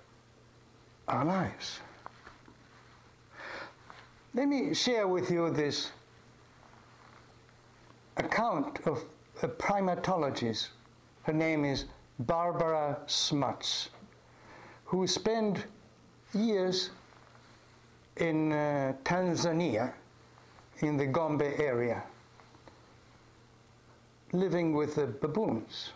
our 1.07 1.25
lives. 1.25 1.79
Let 4.35 4.47
me 4.47 4.73
share 4.73 5.07
with 5.07 5.31
you 5.31 5.49
this 5.49 5.91
account 8.17 8.79
of 8.85 9.03
a 9.41 9.47
primatologist. 9.47 10.69
Her 11.23 11.33
name 11.33 11.65
is 11.65 11.85
Barbara 12.19 12.99
Smuts, 13.07 13.89
who 14.85 15.07
spent 15.07 15.65
years 16.33 16.91
in 18.17 18.51
uh, 18.51 18.93
Tanzania, 19.03 19.93
in 20.79 20.97
the 20.97 21.05
Gombe 21.05 21.41
area, 21.41 22.03
living 24.31 24.73
with 24.73 24.95
the 24.95 25.07
baboons. 25.07 25.91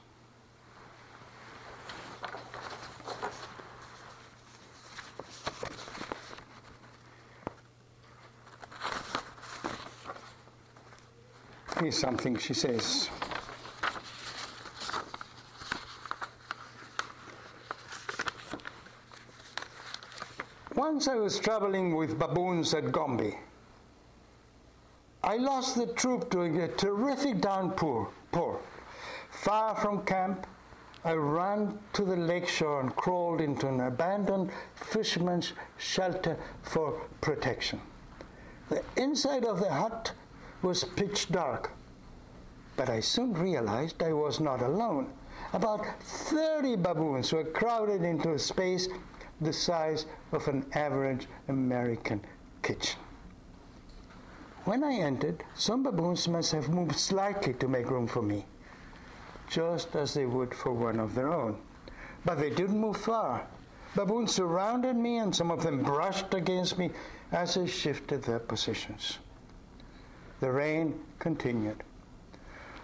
Here's 11.80 11.98
something 11.98 12.38
she 12.38 12.54
says. 12.54 13.10
Once 20.80 21.10
I 21.10 21.16
was 21.16 21.38
traveling 21.38 21.94
with 21.94 22.18
baboons 22.18 22.74
at 22.74 22.90
Gombe. 22.94 23.36
I 25.22 25.36
lost 25.36 25.76
the 25.76 25.88
troop 25.88 26.30
during 26.30 26.62
a 26.62 26.70
terrific 26.70 27.42
downpour. 27.42 28.08
Pour. 28.32 28.62
Far 29.30 29.76
from 29.76 30.06
camp, 30.06 30.48
I 31.04 31.16
ran 31.16 31.78
to 31.92 32.06
the 32.06 32.16
lakeshore 32.16 32.80
and 32.80 32.96
crawled 32.96 33.42
into 33.42 33.68
an 33.68 33.82
abandoned 33.82 34.52
fisherman's 34.74 35.52
shelter 35.78 36.38
for 36.64 36.92
protection. 37.20 37.82
The 38.70 38.82
inside 38.96 39.44
of 39.44 39.60
the 39.60 39.74
hut 39.74 40.14
was 40.62 40.86
pitch 40.86 41.30
dark, 41.30 41.74
but 42.78 42.90
I 42.90 43.02
soon 43.02 43.34
realized 43.34 44.02
I 44.02 44.14
was 44.14 44.40
not 44.40 44.62
alone. 44.62 45.12
About 45.52 45.86
30 46.04 46.78
baboons 46.78 47.34
were 47.34 47.44
crowded 47.44 48.04
into 48.04 48.32
a 48.32 48.40
space 48.40 48.88
the 49.42 49.54
size 49.54 50.06
of 50.32 50.48
an 50.48 50.66
average 50.74 51.28
American 51.48 52.22
kitchen. 52.62 53.00
When 54.66 54.84
I 54.84 54.94
entered, 54.94 55.44
some 55.56 55.84
baboons 55.84 56.28
must 56.28 56.52
have 56.52 56.70
moved 56.70 56.96
slightly 56.96 57.54
to 57.54 57.68
make 57.68 57.90
room 57.90 58.08
for 58.08 58.22
me, 58.22 58.46
just 59.50 59.96
as 59.96 60.14
they 60.14 60.26
would 60.26 60.54
for 60.54 60.74
one 60.74 61.00
of 61.00 61.16
their 61.16 61.32
own. 61.32 61.58
But 62.26 62.40
they 62.40 62.50
didn't 62.50 62.80
move 62.80 62.98
far. 62.98 63.48
Baboons 63.96 64.34
surrounded 64.34 64.96
me, 64.96 65.18
and 65.18 65.36
some 65.36 65.50
of 65.50 65.64
them 65.64 65.82
brushed 65.82 66.34
against 66.34 66.78
me 66.78 66.92
as 67.32 67.58
I 67.58 67.66
shifted 67.66 68.24
their 68.24 68.40
positions. 68.40 69.18
The 70.40 70.52
rain 70.52 71.00
continued. 71.18 71.84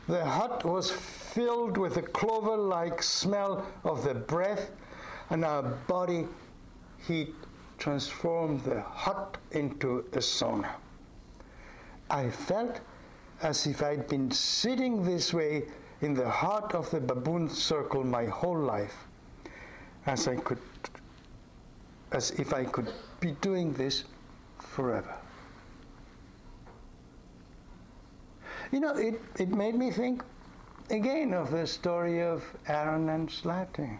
The 0.07 0.25
hut 0.25 0.63
was 0.65 0.91
filled 0.91 1.77
with 1.77 1.95
the 1.95 2.01
clover 2.01 2.57
like 2.57 3.01
smell 3.03 3.65
of 3.83 4.03
the 4.03 4.13
breath, 4.13 4.71
and 5.29 5.43
our 5.43 5.63
body 5.63 6.27
heat 7.07 7.33
transformed 7.77 8.63
the 8.63 8.81
hut 8.81 9.37
into 9.51 9.99
a 10.13 10.19
sauna. 10.19 10.71
I 12.09 12.29
felt 12.29 12.79
as 13.41 13.67
if 13.67 13.83
I'd 13.83 14.07
been 14.07 14.31
sitting 14.31 15.03
this 15.03 15.33
way 15.33 15.63
in 16.01 16.13
the 16.13 16.29
heart 16.29 16.73
of 16.73 16.89
the 16.91 16.99
baboon 16.99 17.49
circle 17.49 18.03
my 18.03 18.25
whole 18.25 18.59
life, 18.59 18.95
as 20.05 20.27
I 20.27 20.35
could, 20.35 20.59
as 22.11 22.31
if 22.31 22.53
I 22.53 22.65
could 22.65 22.91
be 23.19 23.31
doing 23.41 23.73
this 23.73 24.03
forever. 24.59 25.15
You 28.71 28.79
know, 28.79 28.95
it, 28.95 29.21
it 29.39 29.49
made 29.49 29.75
me 29.75 29.91
think 29.91 30.23
again 30.89 31.33
of 31.33 31.51
the 31.51 31.65
story 31.65 32.21
of 32.21 32.43
Aaron 32.67 33.09
and 33.09 33.29
Zlateh. 33.29 33.97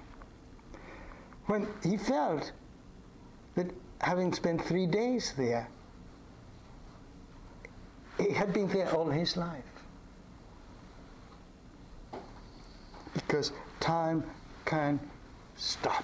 When 1.46 1.68
he 1.84 1.98
felt 1.98 2.52
that 3.56 3.72
having 4.02 4.34
spent 4.34 4.64
three 4.64 4.86
days 4.86 5.34
there, 5.38 5.70
he 8.18 8.32
had 8.32 8.54
been 8.54 8.68
there 8.68 8.90
all 8.94 9.10
his 9.10 9.36
life. 9.36 9.64
Because 13.14 13.52
time 13.80 14.24
can 14.66 15.00
stop. 15.56 16.04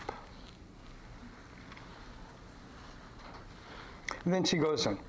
And 4.24 4.34
then 4.34 4.44
she 4.44 4.58
goes 4.58 4.88
on. 4.88 5.00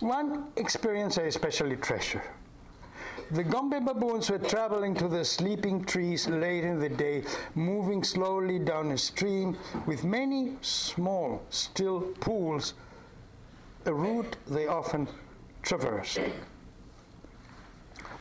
One 0.00 0.48
experience 0.56 1.18
I 1.18 1.22
especially 1.22 1.76
treasure. 1.76 2.22
The 3.30 3.42
Gombe 3.42 3.80
baboons 3.84 4.30
were 4.30 4.38
traveling 4.38 4.94
to 4.96 5.08
the 5.08 5.24
sleeping 5.24 5.84
trees 5.84 6.28
late 6.28 6.62
in 6.62 6.78
the 6.78 6.90
day, 6.90 7.24
moving 7.54 8.04
slowly 8.04 8.58
down 8.58 8.90
a 8.92 8.98
stream 8.98 9.56
with 9.86 10.04
many 10.04 10.56
small, 10.60 11.42
still 11.48 12.00
pools, 12.20 12.74
a 13.86 13.94
route 13.94 14.36
they 14.46 14.66
often 14.66 15.08
traversed. 15.62 16.20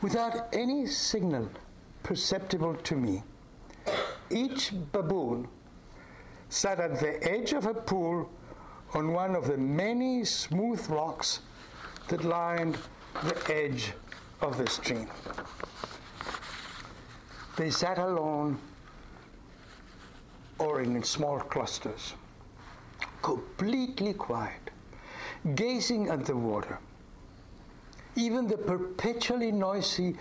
Without 0.01 0.47
any 0.53 0.87
signal 0.87 1.49
perceptible 2.01 2.75
to 2.75 2.95
me, 2.95 3.23
each 4.29 4.71
baboon 4.91 5.47
sat 6.49 6.79
at 6.79 6.99
the 6.99 7.21
edge 7.29 7.51
of 7.51 7.65
a 7.65 7.73
pool 7.73 8.29
on 8.93 9.11
one 9.11 9.35
of 9.35 9.47
the 9.47 9.57
many 9.57 10.23
smooth 10.23 10.89
rocks 10.89 11.41
that 12.07 12.23
lined 12.23 12.77
the 13.23 13.53
edge 13.53 13.93
of 14.43 14.57
the 14.57 14.67
stream. 14.67 15.07
They 17.55 17.69
sat 17.69 17.97
alone 17.97 18.59
or 20.59 20.81
in 20.81 21.01
small 21.03 21.39
clusters, 21.39 22.13
completely 23.21 24.13
quiet, 24.13 24.69
gazing 25.55 26.09
at 26.09 26.25
the 26.25 26.35
water. 26.35 26.79
Even 28.15 28.47
the 28.47 28.57
perpetually 28.57 29.51
noisy 29.51 30.15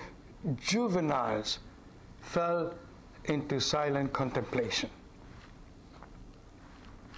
juveniles 0.56 1.58
fell 2.20 2.74
into 3.24 3.60
silent 3.60 4.12
contemplation. 4.12 4.90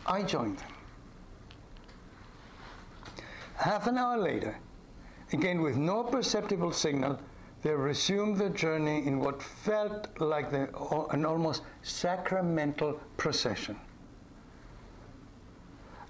I 0.07 0.23
joined 0.23 0.59
them. 0.59 0.73
Half 3.57 3.87
an 3.87 3.99
hour 3.99 4.19
later, 4.19 4.59
Again, 5.35 5.63
with 5.63 5.77
no 5.77 6.05
perceptible 6.05 6.71
signal, 6.71 7.19
they 7.63 7.75
resumed 7.75 8.39
their 8.39 8.51
journey 8.51 9.05
in 9.05 9.19
what 9.19 9.43
felt 9.43 10.07
like 10.21 10.53
the, 10.53 10.69
an 11.11 11.27
almost 11.27 11.63
sacramental 11.83 13.01
procession. 13.17 13.77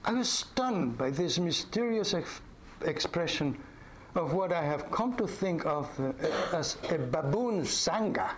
I 0.04 0.12
was 0.12 0.28
stunned 0.28 0.98
by 0.98 1.08
this 1.08 1.38
mysterious 1.38 2.12
ex- 2.12 2.42
expression 2.84 3.56
of 4.14 4.34
what 4.34 4.52
I 4.52 4.62
have 4.62 4.90
come 4.90 5.16
to 5.16 5.26
think 5.26 5.64
of 5.64 5.88
uh, 5.98 6.12
as 6.54 6.76
a 6.90 6.98
baboon 6.98 7.62
sangha. 7.62 8.28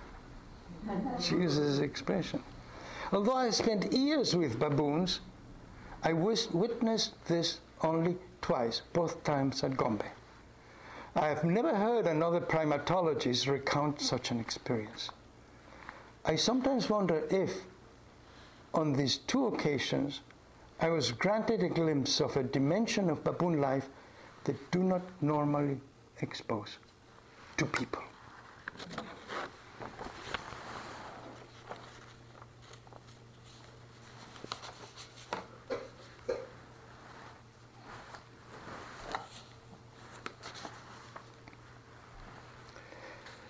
She 1.18 1.34
uses 1.34 1.78
this 1.78 1.84
expression. 1.84 2.44
Although 3.10 3.34
I 3.34 3.50
spent 3.50 3.92
years 3.92 4.36
with 4.36 4.60
baboons, 4.60 5.18
I 6.04 6.12
witnessed 6.12 7.14
this 7.24 7.58
only 7.82 8.18
twice, 8.40 8.82
both 8.92 9.24
times 9.24 9.64
at 9.64 9.76
Gombe. 9.76 10.04
I 11.16 11.28
have 11.28 11.44
never 11.44 11.74
heard 11.74 12.06
another 12.06 12.42
primatologist 12.42 13.50
recount 13.50 14.02
such 14.02 14.30
an 14.30 14.38
experience. 14.38 15.08
I 16.26 16.36
sometimes 16.36 16.90
wonder 16.90 17.26
if, 17.30 17.52
on 18.74 18.92
these 18.92 19.16
two 19.16 19.46
occasions, 19.46 20.20
I 20.78 20.90
was 20.90 21.12
granted 21.12 21.62
a 21.62 21.70
glimpse 21.70 22.20
of 22.20 22.36
a 22.36 22.42
dimension 22.42 23.08
of 23.08 23.24
baboon 23.24 23.62
life 23.62 23.88
that 24.44 24.70
do 24.70 24.82
not 24.82 25.00
normally 25.22 25.80
expose 26.20 26.76
to 27.56 27.64
people. 27.64 28.02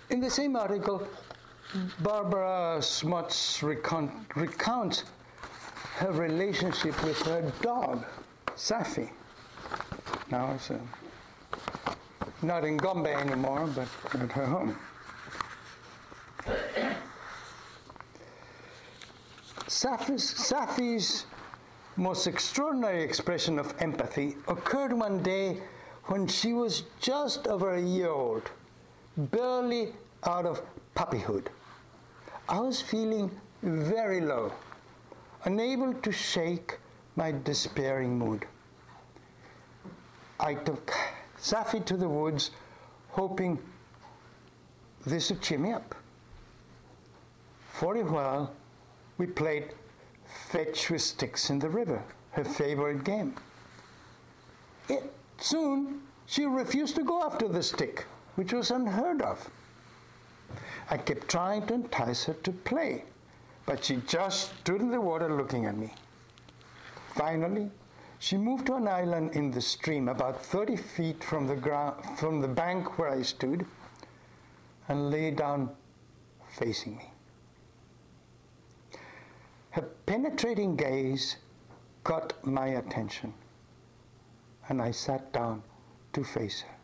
In 0.09 0.21
the 0.21 0.29
same 0.29 0.55
article, 0.55 1.05
Barbara 1.99 2.81
Smuts 2.81 3.61
recount, 3.61 4.11
recounts 4.35 5.03
her 5.97 6.11
relationship 6.11 7.03
with 7.03 7.21
her 7.23 7.51
dog, 7.61 8.05
Safi. 8.55 9.09
Now 10.31 10.53
it's 10.53 10.71
uh, 10.71 10.77
not 12.41 12.63
in 12.63 12.77
Gombe 12.77 13.07
anymore, 13.07 13.67
but 13.75 14.21
at 14.21 14.31
her 14.31 14.45
home. 14.45 14.77
Safi's, 19.67 20.33
Safi's 20.33 21.25
most 21.97 22.27
extraordinary 22.27 23.03
expression 23.03 23.59
of 23.59 23.73
empathy 23.79 24.37
occurred 24.47 24.93
one 24.93 25.21
day 25.21 25.61
when 26.05 26.27
she 26.27 26.53
was 26.53 26.83
just 27.01 27.47
over 27.47 27.75
a 27.75 27.81
year 27.81 28.09
old, 28.09 28.49
barely 29.17 29.93
out 30.23 30.45
of 30.45 30.61
puppyhood. 30.95 31.47
I 32.47 32.59
was 32.59 32.81
feeling 32.81 33.31
very 33.61 34.21
low, 34.21 34.53
unable 35.45 35.93
to 35.93 36.11
shake 36.11 36.77
my 37.15 37.33
despairing 37.43 38.17
mood. 38.17 38.45
I 40.39 40.53
took 40.53 40.93
Safi 41.41 41.83
to 41.85 41.97
the 41.97 42.07
woods, 42.07 42.51
hoping 43.09 43.59
this 45.05 45.29
would 45.29 45.41
cheer 45.41 45.57
me 45.57 45.73
up. 45.73 45.95
For 47.73 47.97
a 47.97 48.03
while, 48.03 48.53
we 49.17 49.25
played 49.25 49.73
fetch 50.49 50.89
with 50.89 51.01
sticks 51.01 51.49
in 51.49 51.59
the 51.59 51.69
river, 51.69 52.03
her 52.31 52.43
favorite 52.43 53.03
game. 53.03 53.35
It, 54.89 55.11
soon, 55.39 56.01
she 56.25 56.45
refused 56.45 56.95
to 56.95 57.03
go 57.03 57.23
after 57.23 57.47
the 57.47 57.63
stick, 57.63 58.05
which 58.37 58.53
was 58.53 58.69
unheard 58.69 59.21
of. 59.23 59.49
I 60.91 60.97
kept 60.97 61.27
trying 61.27 61.65
to 61.67 61.73
entice 61.73 62.25
her 62.25 62.33
to 62.33 62.51
play, 62.51 63.03
but 63.65 63.83
she 63.83 63.97
just 64.07 64.59
stood 64.59 64.79
in 64.79 64.91
the 64.91 65.01
water 65.01 65.35
looking 65.35 65.65
at 65.65 65.75
me. 65.75 65.91
Finally, 67.15 67.71
she 68.19 68.37
moved 68.37 68.67
to 68.67 68.75
an 68.75 68.87
island 68.87 69.31
in 69.31 69.49
the 69.49 69.59
stream 69.59 70.07
about 70.07 70.45
30 70.45 70.75
feet 70.75 71.23
from 71.23 71.47
the, 71.47 71.55
ground, 71.55 71.95
from 72.19 72.39
the 72.39 72.47
bank 72.47 72.99
where 72.99 73.09
I 73.09 73.23
stood 73.23 73.65
and 74.87 75.09
lay 75.09 75.31
down 75.31 75.71
facing 76.59 76.97
me. 76.97 77.11
Her 79.71 79.81
penetrating 80.05 80.75
gaze 80.75 81.37
caught 82.03 82.33
my 82.45 82.67
attention, 82.67 83.33
and 84.69 84.79
I 84.79 84.91
sat 84.91 85.33
down 85.33 85.63
to 86.13 86.23
face 86.23 86.61
her. 86.61 86.76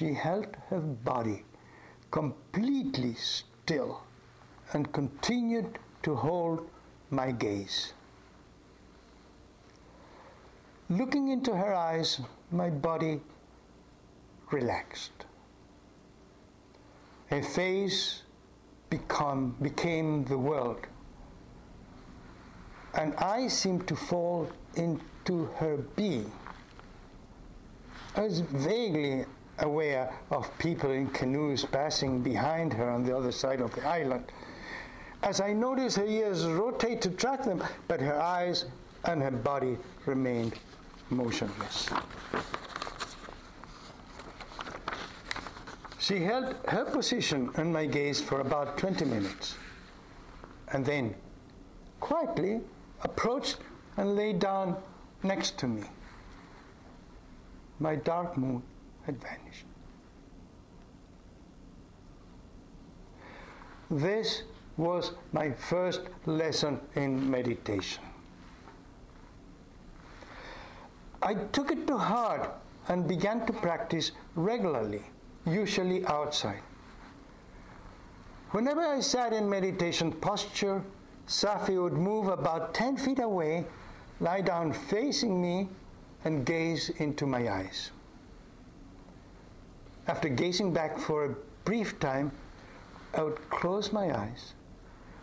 She 0.00 0.14
held 0.14 0.56
her 0.70 0.80
body 0.80 1.44
completely 2.10 3.12
still 3.16 4.02
and 4.72 4.90
continued 4.94 5.78
to 6.04 6.14
hold 6.14 6.66
my 7.10 7.32
gaze. 7.32 7.92
Looking 10.88 11.28
into 11.28 11.54
her 11.54 11.74
eyes, 11.74 12.18
my 12.50 12.70
body 12.70 13.20
relaxed. 14.50 15.26
Her 17.26 17.42
face 17.42 18.22
become, 18.88 19.54
became 19.60 20.24
the 20.24 20.38
world. 20.38 20.86
And 22.94 23.14
I 23.16 23.48
seemed 23.48 23.86
to 23.88 23.96
fall 23.96 24.48
into 24.76 25.50
her 25.56 25.76
being. 25.76 26.32
I 28.16 28.22
was 28.22 28.40
vaguely 28.40 29.26
aware 29.60 30.12
of 30.30 30.56
people 30.58 30.90
in 30.90 31.08
canoes 31.08 31.64
passing 31.64 32.20
behind 32.22 32.72
her 32.72 32.88
on 32.90 33.04
the 33.04 33.16
other 33.16 33.32
side 33.32 33.60
of 33.60 33.74
the 33.74 33.86
island. 33.86 34.24
As 35.22 35.40
I 35.40 35.52
noticed 35.52 35.96
her 35.96 36.06
ears 36.06 36.46
rotate 36.46 37.02
to 37.02 37.10
track 37.10 37.44
them, 37.44 37.62
but 37.88 38.00
her 38.00 38.20
eyes 38.20 38.64
and 39.04 39.22
her 39.22 39.30
body 39.30 39.76
remained 40.06 40.54
motionless. 41.10 41.88
She 45.98 46.20
held 46.20 46.56
her 46.68 46.84
position 46.86 47.50
in 47.56 47.72
my 47.72 47.86
gaze 47.86 48.20
for 48.20 48.40
about 48.40 48.78
20 48.78 49.04
minutes, 49.04 49.54
and 50.72 50.84
then 50.84 51.14
quietly 52.00 52.60
approached 53.02 53.58
and 53.96 54.16
lay 54.16 54.32
down 54.32 54.76
next 55.22 55.58
to 55.58 55.68
me. 55.68 55.84
My 57.78 57.94
dark 57.94 58.36
moon 58.36 58.62
had 59.10 59.20
vanished. 59.20 59.64
This 63.90 64.42
was 64.76 65.12
my 65.32 65.50
first 65.50 66.02
lesson 66.26 66.80
in 66.94 67.28
meditation. 67.28 68.04
I 71.22 71.34
took 71.34 71.72
it 71.72 71.86
to 71.88 71.98
heart 71.98 72.54
and 72.88 73.06
began 73.06 73.44
to 73.46 73.52
practice 73.52 74.12
regularly, 74.36 75.02
usually 75.44 76.06
outside. 76.06 76.62
Whenever 78.52 78.80
I 78.80 79.00
sat 79.00 79.32
in 79.32 79.48
meditation 79.50 80.12
posture, 80.12 80.82
Safi 81.26 81.80
would 81.82 81.92
move 81.92 82.28
about 82.28 82.74
10 82.74 82.96
feet 82.96 83.18
away, 83.18 83.66
lie 84.20 84.40
down 84.40 84.72
facing 84.72 85.40
me, 85.42 85.68
and 86.24 86.44
gaze 86.46 86.90
into 86.98 87.26
my 87.26 87.52
eyes. 87.52 87.90
After 90.10 90.28
gazing 90.28 90.72
back 90.72 90.98
for 90.98 91.24
a 91.24 91.36
brief 91.64 92.00
time, 92.00 92.32
I 93.14 93.22
would 93.22 93.48
close 93.48 93.92
my 93.92 94.10
eyes 94.10 94.54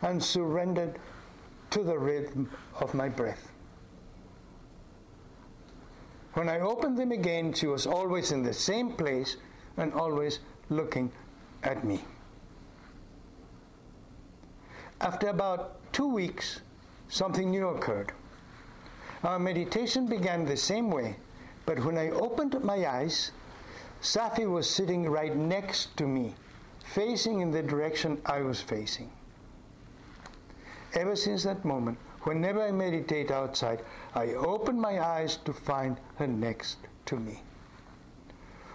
and 0.02 0.24
surrender 0.24 0.94
to 1.72 1.84
the 1.84 2.00
rhythm 2.00 2.50
of 2.80 2.94
my 2.94 3.10
breath. 3.10 3.52
When 6.36 6.48
I 6.48 6.62
opened 6.62 6.98
them 6.98 7.12
again, 7.12 7.52
she 7.52 7.68
was 7.68 7.86
always 7.86 8.32
in 8.32 8.44
the 8.44 8.54
same 8.54 8.94
place 8.94 9.36
and 9.76 9.92
always 9.94 10.40
looking 10.70 11.12
at 11.64 11.84
me. 11.84 12.06
After 15.02 15.28
about 15.28 15.92
two 15.92 16.08
weeks, 16.08 16.62
something 17.10 17.52
new 17.52 17.68
occurred. 17.68 18.14
Our 19.22 19.38
meditation 19.38 20.08
began 20.08 20.46
the 20.46 20.56
same 20.56 20.90
way, 20.90 21.18
but 21.66 21.84
when 21.84 21.98
I 21.98 22.12
opened 22.12 22.64
my 22.64 22.88
eyes, 22.88 23.32
Safi 24.02 24.50
was 24.50 24.70
sitting 24.70 25.10
right 25.10 25.36
next 25.36 25.98
to 25.98 26.08
me, 26.08 26.36
facing 26.86 27.42
in 27.42 27.52
the 27.52 27.64
direction 27.64 28.22
I 28.26 28.42
was 28.42 28.62
facing. 28.62 29.12
Ever 30.94 31.16
since 31.16 31.44
that 31.44 31.66
moment, 31.66 31.98
whenever 32.24 32.62
I 32.62 32.72
meditate 32.72 33.32
outside, 33.32 33.82
I 34.16 34.34
open 34.34 34.80
my 34.80 35.00
eyes 35.04 35.38
to 35.46 35.54
find 35.54 35.98
her 36.16 36.28
next 36.28 36.78
to 37.08 37.18
me. 37.18 37.42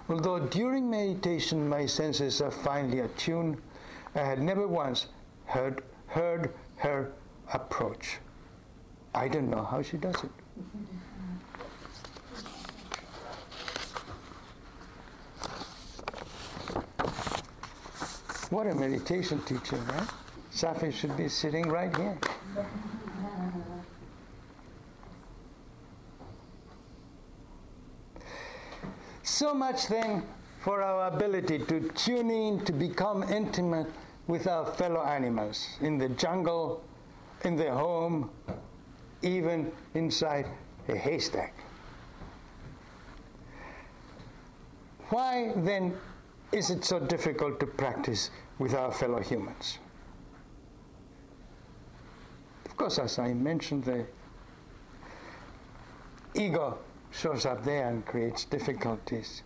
Although 0.08 0.40
during 0.40 0.90
meditation 0.90 1.68
my 1.68 1.86
senses 1.86 2.40
are 2.40 2.50
finely 2.50 3.00
attuned, 3.00 3.58
I 4.14 4.20
had 4.20 4.42
never 4.42 4.66
once 4.66 5.06
heard, 5.46 5.82
heard 6.06 6.52
her 6.76 7.12
approach. 7.52 8.18
I 9.14 9.28
don't 9.28 9.50
know 9.50 9.64
how 9.64 9.82
she 9.82 9.96
does 9.96 10.22
it. 10.24 10.30
What 18.52 18.66
a 18.66 18.74
meditation 18.74 19.40
teacher, 19.44 19.76
right? 19.76 20.08
Safi 20.52 20.92
should 20.92 21.16
be 21.16 21.26
sitting 21.26 21.70
right 21.70 21.96
here. 21.96 22.18
So 29.22 29.54
much 29.54 29.86
then 29.88 30.24
for 30.60 30.82
our 30.82 31.08
ability 31.08 31.60
to 31.60 31.88
tune 31.94 32.30
in, 32.30 32.62
to 32.66 32.74
become 32.74 33.22
intimate 33.22 33.86
with 34.26 34.46
our 34.46 34.66
fellow 34.66 35.02
animals 35.02 35.66
in 35.80 35.96
the 35.96 36.10
jungle, 36.10 36.84
in 37.44 37.56
the 37.56 37.72
home, 37.72 38.28
even 39.22 39.72
inside 39.94 40.44
a 40.90 40.94
haystack. 40.94 41.54
Why 45.08 45.54
then 45.56 45.96
is 46.52 46.68
it 46.68 46.84
so 46.84 47.00
difficult 47.00 47.58
to 47.60 47.66
practice 47.66 48.30
with 48.58 48.74
our 48.74 48.92
fellow 48.92 49.20
humans? 49.20 49.78
Of 52.66 52.76
course, 52.76 52.98
as 52.98 53.18
I 53.18 53.32
mentioned, 53.34 53.84
the 53.84 54.06
ego 56.34 56.78
shows 57.10 57.44
up 57.46 57.64
there 57.64 57.88
and 57.88 58.04
creates 58.04 58.44
difficulties. 58.44 59.42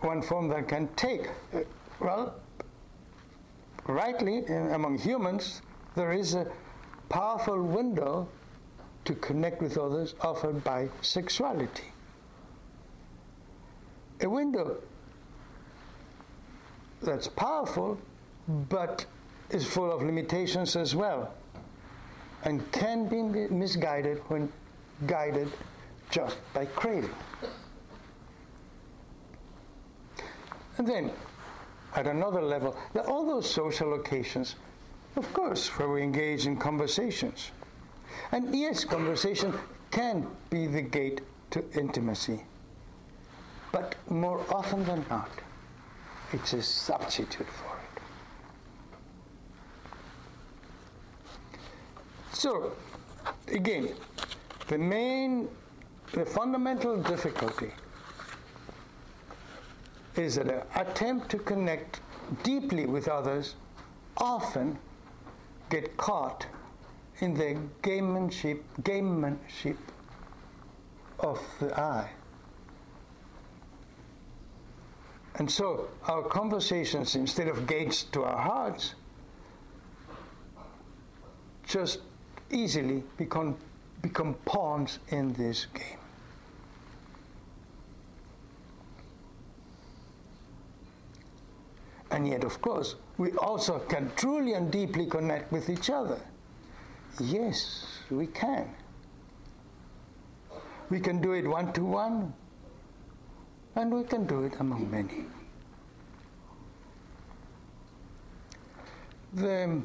One 0.00 0.22
form 0.22 0.48
that 0.48 0.68
can 0.68 0.88
take, 0.96 1.28
uh, 1.54 1.60
well, 2.00 2.34
rightly, 3.86 4.44
uh, 4.48 4.74
among 4.74 4.98
humans, 4.98 5.62
there 5.94 6.12
is 6.12 6.34
a 6.34 6.46
powerful 7.08 7.62
window 7.62 8.28
to 9.04 9.14
connect 9.14 9.62
with 9.62 9.78
others 9.78 10.14
offered 10.20 10.62
by 10.64 10.88
sexuality 11.00 11.92
a 14.20 14.28
window 14.28 14.78
that's 17.06 17.28
powerful 17.28 17.98
but 18.68 19.06
is 19.50 19.64
full 19.66 19.90
of 19.90 20.02
limitations 20.02 20.76
as 20.76 20.94
well 20.94 21.32
and 22.44 22.70
can 22.72 23.08
be 23.08 23.22
misguided 23.22 24.18
when 24.28 24.52
guided 25.06 25.50
just 26.10 26.36
by 26.54 26.64
craving. 26.64 27.10
And 30.78 30.86
then, 30.86 31.10
at 31.94 32.06
another 32.06 32.42
level, 32.42 32.76
all 33.08 33.26
those 33.26 33.50
social 33.50 33.94
occasions, 33.94 34.56
of 35.16 35.32
course, 35.32 35.68
where 35.78 35.88
we 35.88 36.02
engage 36.02 36.46
in 36.46 36.56
conversations. 36.56 37.50
And 38.32 38.54
yes, 38.54 38.84
conversation 38.84 39.54
can 39.90 40.26
be 40.50 40.66
the 40.66 40.82
gate 40.82 41.22
to 41.50 41.64
intimacy. 41.72 42.44
But 43.72 43.94
more 44.08 44.44
often 44.50 44.84
than 44.84 45.04
not, 45.08 45.30
it's 46.32 46.52
a 46.52 46.62
substitute 46.62 47.46
for 47.46 47.76
it. 47.76 48.02
So, 52.32 52.72
again, 53.48 53.94
the 54.68 54.78
main, 54.78 55.48
the 56.12 56.24
fundamental 56.24 56.96
difficulty 57.02 57.70
is 60.16 60.36
that 60.36 60.48
an 60.48 60.62
attempt 60.74 61.30
to 61.30 61.38
connect 61.38 62.00
deeply 62.42 62.86
with 62.86 63.08
others 63.08 63.54
often 64.16 64.78
get 65.70 65.96
caught 65.96 66.46
in 67.20 67.34
the 67.34 67.56
gamemanship, 67.82 68.60
gamemanship 68.82 69.76
of 71.20 71.40
the 71.60 71.78
I. 71.78 72.10
And 75.36 75.50
so 75.50 75.88
our 76.08 76.22
conversations, 76.22 77.14
instead 77.14 77.48
of 77.48 77.66
gates 77.66 78.04
to 78.04 78.24
our 78.24 78.38
hearts, 78.38 78.94
just 81.66 82.00
easily 82.50 83.02
become, 83.18 83.56
become 84.00 84.34
pawns 84.46 84.98
in 85.08 85.34
this 85.34 85.66
game. 85.66 85.98
And 92.10 92.26
yet, 92.26 92.44
of 92.44 92.62
course, 92.62 92.94
we 93.18 93.32
also 93.32 93.80
can 93.80 94.10
truly 94.16 94.54
and 94.54 94.70
deeply 94.70 95.06
connect 95.06 95.52
with 95.52 95.68
each 95.68 95.90
other. 95.90 96.20
Yes, 97.20 97.86
we 98.10 98.26
can. 98.28 98.70
We 100.88 101.00
can 101.00 101.20
do 101.20 101.32
it 101.32 101.46
one 101.46 101.72
to 101.74 101.84
one, 101.84 102.32
and 103.76 103.92
we 103.92 104.02
can 104.04 104.26
do 104.26 104.42
it 104.42 104.54
among 104.58 104.90
many. 104.90 105.24
The 109.34 109.82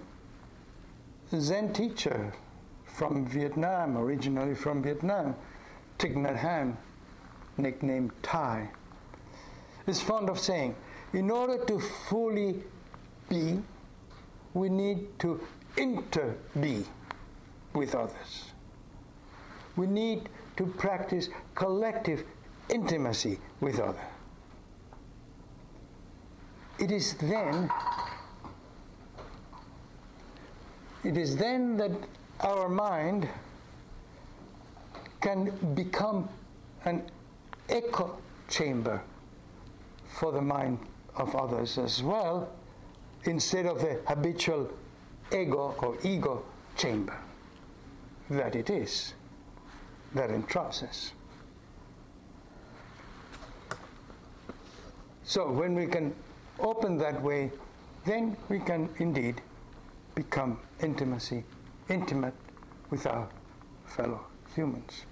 Zen 1.40 1.74
teacher 1.74 2.34
from 2.86 3.26
Vietnam, 3.28 3.98
originally 3.98 4.56
from 4.56 4.82
Vietnam, 4.82 5.36
Thich 6.00 6.16
Nhat 6.16 6.40
Hanh, 6.40 6.78
nicknamed 7.58 8.12
Thay, 8.24 8.70
is 9.88 10.02
fond 10.02 10.30
of 10.30 10.40
saying, 10.40 10.76
in 11.14 11.30
order 11.30 11.64
to 11.66 11.80
fully 11.80 12.64
be, 13.30 13.60
we 14.54 14.70
need 14.70 15.20
to 15.20 15.42
inter-be 15.78 16.86
with 17.74 17.96
others. 17.96 18.52
We 19.76 19.88
need 19.88 20.30
to 20.58 20.66
practice 20.66 21.30
collective 21.56 22.24
intimacy 22.72 23.40
with 23.60 23.80
others. 23.80 24.00
It 26.80 26.92
is 26.92 27.14
then 27.16 27.70
it 31.04 31.18
is 31.18 31.36
then 31.36 31.78
that 31.78 31.92
our 32.42 32.70
mind 32.70 33.28
can 35.20 35.52
become 35.76 36.30
an 36.86 37.04
echo 37.70 38.18
chamber 38.50 39.02
for 40.20 40.32
the 40.32 40.42
mind 40.42 40.80
of 41.16 41.36
others 41.36 41.78
as 41.78 42.02
well, 42.02 42.50
instead 43.26 43.66
of 43.66 43.80
the 43.82 44.00
habitual 44.08 44.70
ego 45.32 45.76
or 45.80 45.98
ego 46.04 46.44
chamber 46.78 47.18
that 48.30 48.56
it 48.56 48.70
is 48.70 49.14
that 50.16 50.30
entraps 50.30 50.84
us. 50.84 51.12
So 55.32 55.50
when 55.50 55.76
we 55.76 55.88
can 55.88 56.14
open 56.60 56.98
that 56.98 57.22
way, 57.24 57.52
then 58.04 58.36
we 58.50 58.60
can 58.60 58.90
indeed 58.98 59.42
become 60.14 60.60
intimacy, 60.84 61.46
intimate 61.88 62.34
with 62.90 63.08
our 63.08 63.30
fellow 63.86 64.26
humans. 64.54 65.06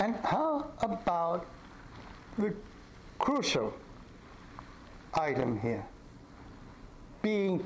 And 0.00 0.16
how 0.24 0.72
about 0.80 1.46
the 2.36 2.52
crucial 3.20 3.72
item 5.14 5.60
here? 5.60 5.86
Being 7.22 7.62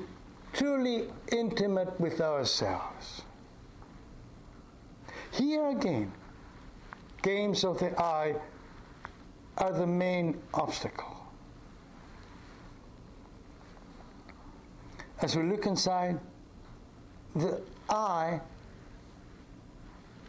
truly 0.53 1.09
intimate 1.31 1.99
with 1.99 2.21
ourselves. 2.21 3.24
Here 5.37 5.67
again, 5.67 6.13
games 7.21 7.65
of 7.65 7.79
the 7.79 7.99
I 8.01 8.35
are 9.57 9.73
the 9.73 9.85
main 9.85 10.41
obstacle. 10.53 11.27
As 15.21 15.35
we 15.35 15.43
look 15.43 15.65
inside, 15.65 16.19
the 17.35 17.61
I, 17.89 18.39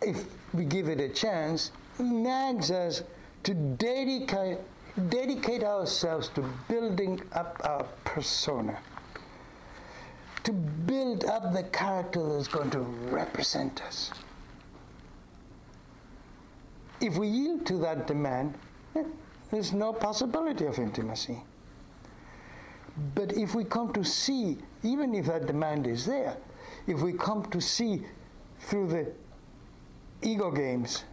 if 0.02 0.24
we 0.52 0.64
give 0.64 0.88
it 0.88 1.00
a 1.00 1.08
chance, 1.08 1.70
nags 2.00 2.72
us 2.72 3.04
to 3.44 3.54
dedicate, 3.54 4.58
dedicate 5.08 5.62
ourselves 5.62 6.30
to 6.30 6.42
building 6.68 7.22
up 7.32 7.60
our 7.62 7.86
persona, 8.04 8.76
to 10.42 10.52
build 10.52 11.26
up 11.26 11.52
the 11.52 11.62
character 11.62 12.28
that's 12.28 12.48
going 12.48 12.70
to 12.70 12.80
represent 12.80 13.82
us. 13.82 14.10
If 17.00 17.16
we 17.16 17.28
yield 17.28 17.66
to 17.66 17.78
that 17.78 18.06
demand, 18.06 18.54
eh, 18.94 19.04
there's 19.50 19.72
no 19.72 19.92
possibility 19.92 20.64
of 20.64 20.78
intimacy. 20.78 21.42
But 23.14 23.32
if 23.32 23.54
we 23.54 23.64
come 23.64 23.92
to 23.92 24.04
see, 24.04 24.58
even 24.82 25.14
if 25.14 25.26
that 25.26 25.46
demand 25.46 25.86
is 25.86 26.06
there, 26.06 26.36
if 26.86 27.02
we 27.02 27.12
come 27.12 27.44
to 27.50 27.60
see 27.60 28.02
through 28.60 28.88
the 28.88 29.12
ego 30.22 30.50
games, 30.50 31.04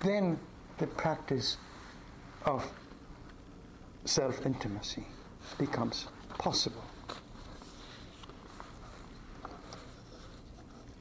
then 0.00 0.38
the 0.78 0.86
practice 0.86 1.58
of 2.46 2.66
self 4.06 4.46
intimacy 4.46 5.04
becomes 5.58 6.06
possible. 6.38 6.82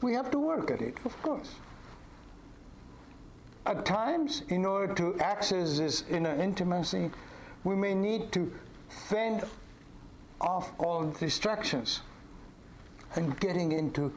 We 0.02 0.14
have 0.14 0.30
to 0.32 0.40
work 0.40 0.72
at 0.72 0.82
it, 0.82 0.98
of 1.06 1.22
course. 1.22 1.56
At 3.66 3.86
times, 3.86 4.44
in 4.50 4.66
order 4.66 4.94
to 4.96 5.20
access 5.20 5.78
this 5.78 6.04
inner 6.10 6.34
intimacy, 6.36 7.12
we 7.64 7.76
may 7.76 7.94
need 7.94 8.32
to 8.32 8.52
fend 8.90 9.44
off 10.42 10.72
all 10.80 11.04
distractions 11.20 12.02
and 13.16 13.40
getting 13.40 13.72
into 13.72 14.12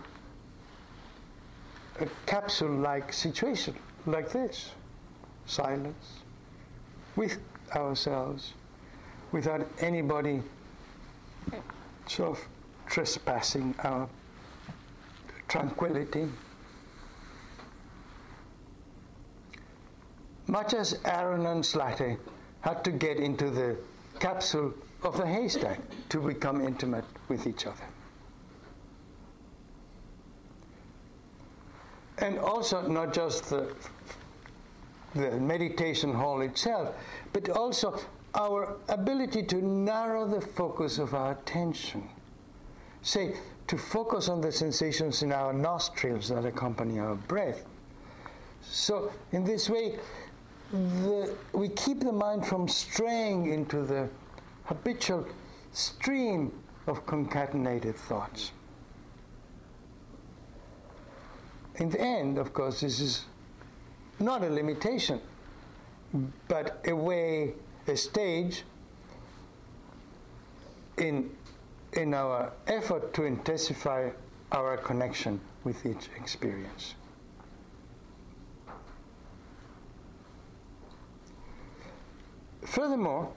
a 2.01 2.07
capsule 2.27 2.71
like 2.71 3.13
situation 3.13 3.75
like 4.07 4.31
this 4.33 4.71
silence 5.47 6.21
with 7.17 7.39
ourselves 7.75 8.55
without 9.33 9.67
anybody 9.81 10.43
sort 12.07 12.31
of 12.31 12.45
trespassing 12.87 13.75
our 13.85 14.09
tranquility. 15.49 16.29
Much 20.47 20.75
as 20.75 20.99
Aaron 21.05 21.47
and 21.47 21.63
Zlateh 21.63 22.19
had 22.61 22.85
to 22.85 22.91
get 22.91 23.19
into 23.19 23.51
the 23.51 23.77
capsule 24.19 24.75
of 25.03 25.17
the 25.17 25.27
haystack 25.27 25.81
to 26.09 26.21
become 26.21 26.61
intimate 26.61 27.05
with 27.29 27.47
each 27.47 27.67
other. 27.67 27.85
And 32.19 32.39
also, 32.39 32.87
not 32.87 33.13
just 33.13 33.51
the, 33.51 33.75
the 35.15 35.33
meditation 35.41 36.13
hall 36.15 36.41
itself, 36.43 36.95
but 37.33 37.49
also 37.49 37.99
our 38.35 38.77
ability 38.89 39.43
to 39.45 39.57
narrow 39.57 40.27
the 40.27 40.41
focus 40.41 40.99
of 40.99 41.15
our 41.15 41.33
attention. 41.33 42.09
Say, 43.03 43.35
to 43.67 43.79
focus 43.79 44.29
on 44.29 44.41
the 44.41 44.53
sensations 44.53 45.23
in 45.23 45.33
our 45.33 45.53
nostrils 45.53 46.29
that 46.29 46.45
accompany 46.45 46.99
our 46.99 47.15
breath. 47.15 47.65
So, 48.61 49.11
in 49.33 49.45
this 49.45 49.69
way, 49.69 49.99
the, 50.73 51.35
we 51.53 51.69
keep 51.69 52.01
the 52.01 52.13
mind 52.13 52.47
from 52.47 52.67
straying 52.67 53.53
into 53.53 53.83
the 53.83 54.09
habitual 54.65 55.27
stream 55.73 56.53
of 56.87 57.05
concatenated 57.07 57.95
thoughts. 57.97 58.53
In 61.77 61.91
the 61.91 62.01
end, 62.01 62.39
of 62.39 62.53
course, 62.53 62.81
this 62.81 63.01
is 63.01 63.25
not 64.19 64.43
a 64.43 64.49
limitation, 64.49 65.21
but 66.49 66.83
a 66.87 66.95
way, 66.95 67.55
a 67.87 67.97
stage 67.97 68.65
in, 70.99 71.31
in 71.95 72.15
our 72.15 72.53
effort 72.67 73.13
to 73.15 73.25
intensify 73.25 74.11
our 74.53 74.77
connection 74.77 75.41
with 75.65 75.85
each 75.87 76.09
experience. 76.17 76.95
Furthermore, 82.65 83.33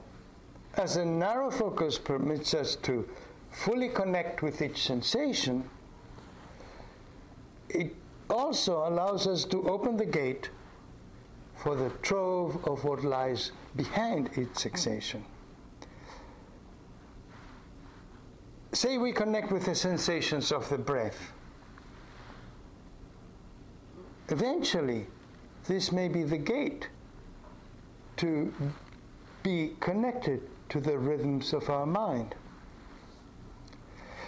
as 0.74 0.96
a 0.96 1.04
narrow 1.04 1.50
focus 1.50 1.98
permits 1.98 2.54
us 2.54 2.76
to 2.76 3.08
fully 3.50 3.88
connect 3.88 4.42
with 4.42 4.60
each 4.62 4.86
sensation, 4.86 5.68
it 7.68 7.94
also 8.28 8.86
allows 8.86 9.26
us 9.26 9.44
to 9.44 9.68
open 9.68 9.96
the 9.96 10.06
gate 10.06 10.50
for 11.56 11.74
the 11.74 11.90
trove 12.02 12.64
of 12.66 12.84
what 12.84 13.04
lies 13.04 13.52
behind 13.74 14.30
each 14.36 14.56
sensation. 14.56 15.24
Say 18.72 18.98
we 18.98 19.12
connect 19.12 19.50
with 19.50 19.64
the 19.64 19.74
sensations 19.74 20.52
of 20.52 20.68
the 20.68 20.76
breath. 20.76 21.32
Eventually, 24.28 25.06
this 25.66 25.92
may 25.92 26.08
be 26.08 26.24
the 26.24 26.36
gate 26.36 26.88
to 28.18 28.52
be 29.46 29.76
connected 29.78 30.40
to 30.68 30.80
the 30.80 30.98
rhythms 30.98 31.52
of 31.52 31.70
our 31.70 31.86
mind. 31.86 32.34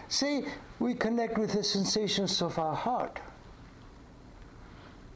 Say 0.07 0.45
we 0.79 0.95
connect 0.95 1.37
with 1.37 1.55
the 1.55 1.65
sensations 1.65 2.41
of 2.41 2.57
our 2.57 2.77
heart, 2.77 3.19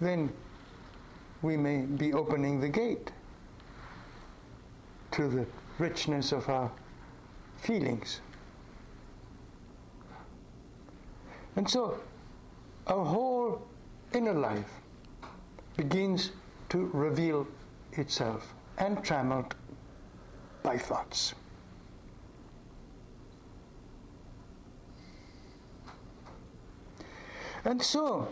then 0.01 0.33
we 1.41 1.57
may 1.57 1.83
be 1.83 2.13
opening 2.13 2.61
the 2.61 2.69
gate 2.69 3.13
to 5.13 5.29
the 5.29 5.47
richness 5.79 6.33
of 6.33 6.49
our 6.49 6.73
feelings. 7.61 8.21
And 11.55 11.71
so 11.71 12.01
our 12.89 13.05
whole 13.05 13.63
inner 14.13 14.35
life 14.35 14.81
begins 15.77 16.33
to 16.71 16.91
reveal 16.93 17.47
itself 17.93 18.53
and 18.79 18.97
untrammeled 18.99 19.55
by 20.63 20.79
thoughts. 20.79 21.35
And 27.65 27.81
so, 27.81 28.29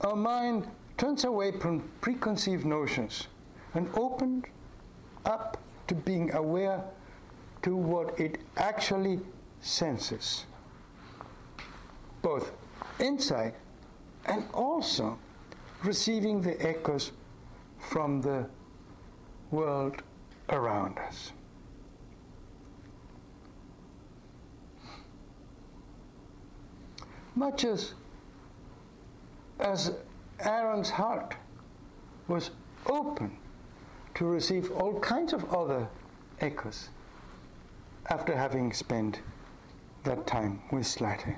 our 0.00 0.16
mind 0.16 0.66
turns 0.96 1.24
away 1.24 1.52
from 1.52 1.88
preconceived 2.00 2.64
notions 2.64 3.28
and 3.74 3.88
opens 3.94 4.44
up 5.24 5.58
to 5.88 5.94
being 5.94 6.32
aware 6.34 6.82
to 7.62 7.76
what 7.76 8.18
it 8.18 8.38
actually 8.56 9.20
senses, 9.60 10.44
both 12.22 12.52
inside 12.98 13.54
and 14.26 14.44
also 14.52 15.18
receiving 15.82 16.40
the 16.40 16.60
echoes 16.66 17.12
from 17.78 18.22
the 18.22 18.46
world 19.50 20.02
around 20.48 20.98
us. 20.98 21.32
Much 27.34 27.64
as, 27.64 27.94
as 29.58 29.92
Aaron's 30.40 30.90
heart 30.90 31.34
was 32.28 32.50
open 32.86 33.36
to 34.14 34.24
receive 34.24 34.70
all 34.70 35.00
kinds 35.00 35.32
of 35.32 35.52
other 35.52 35.88
echoes 36.40 36.90
after 38.10 38.36
having 38.36 38.72
spent 38.72 39.20
that 40.04 40.26
time 40.26 40.60
with 40.70 40.84
Zlateh. 40.84 41.36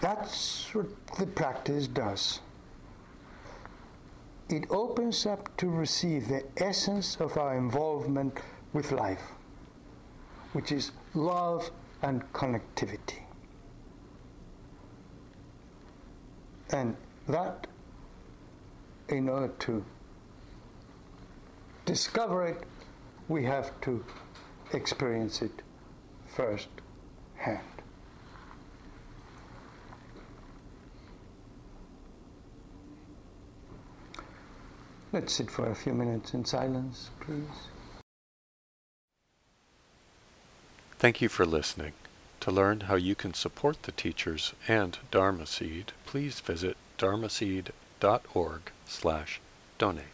That's 0.00 0.74
what 0.74 0.86
the 1.18 1.26
practice 1.26 1.86
does. 1.86 2.40
It 4.48 4.66
opens 4.70 5.24
up 5.24 5.56
to 5.56 5.68
receive 5.68 6.28
the 6.28 6.44
essence 6.56 7.16
of 7.16 7.38
our 7.38 7.56
involvement 7.56 8.38
with 8.72 8.92
life, 8.92 9.32
which 10.52 10.70
is 10.70 10.92
love 11.14 11.70
and 12.02 12.30
connectivity. 12.32 13.20
And 16.70 16.96
that, 17.28 17.66
in 19.08 19.28
order 19.28 19.52
to 19.60 19.84
discover 21.86 22.46
it, 22.46 22.64
we 23.28 23.44
have 23.44 23.80
to 23.82 24.04
experience 24.72 25.40
it 25.40 25.62
first 26.26 26.68
hand. 27.36 27.73
Let's 35.14 35.32
sit 35.32 35.48
for 35.48 35.70
a 35.70 35.76
few 35.76 35.94
minutes 35.94 36.34
in 36.34 36.44
silence, 36.44 37.10
please. 37.20 37.68
Thank 40.98 41.22
you 41.22 41.28
for 41.28 41.46
listening. 41.46 41.92
To 42.40 42.50
learn 42.50 42.80
how 42.80 42.96
you 42.96 43.14
can 43.14 43.32
support 43.32 43.84
the 43.84 43.92
teachers 43.92 44.54
and 44.66 44.98
Dharma 45.12 45.46
Seed, 45.46 45.92
please 46.04 46.40
visit 46.40 46.76
dharmaseed.org 46.98 48.62
slash 48.86 49.40
donate. 49.78 50.13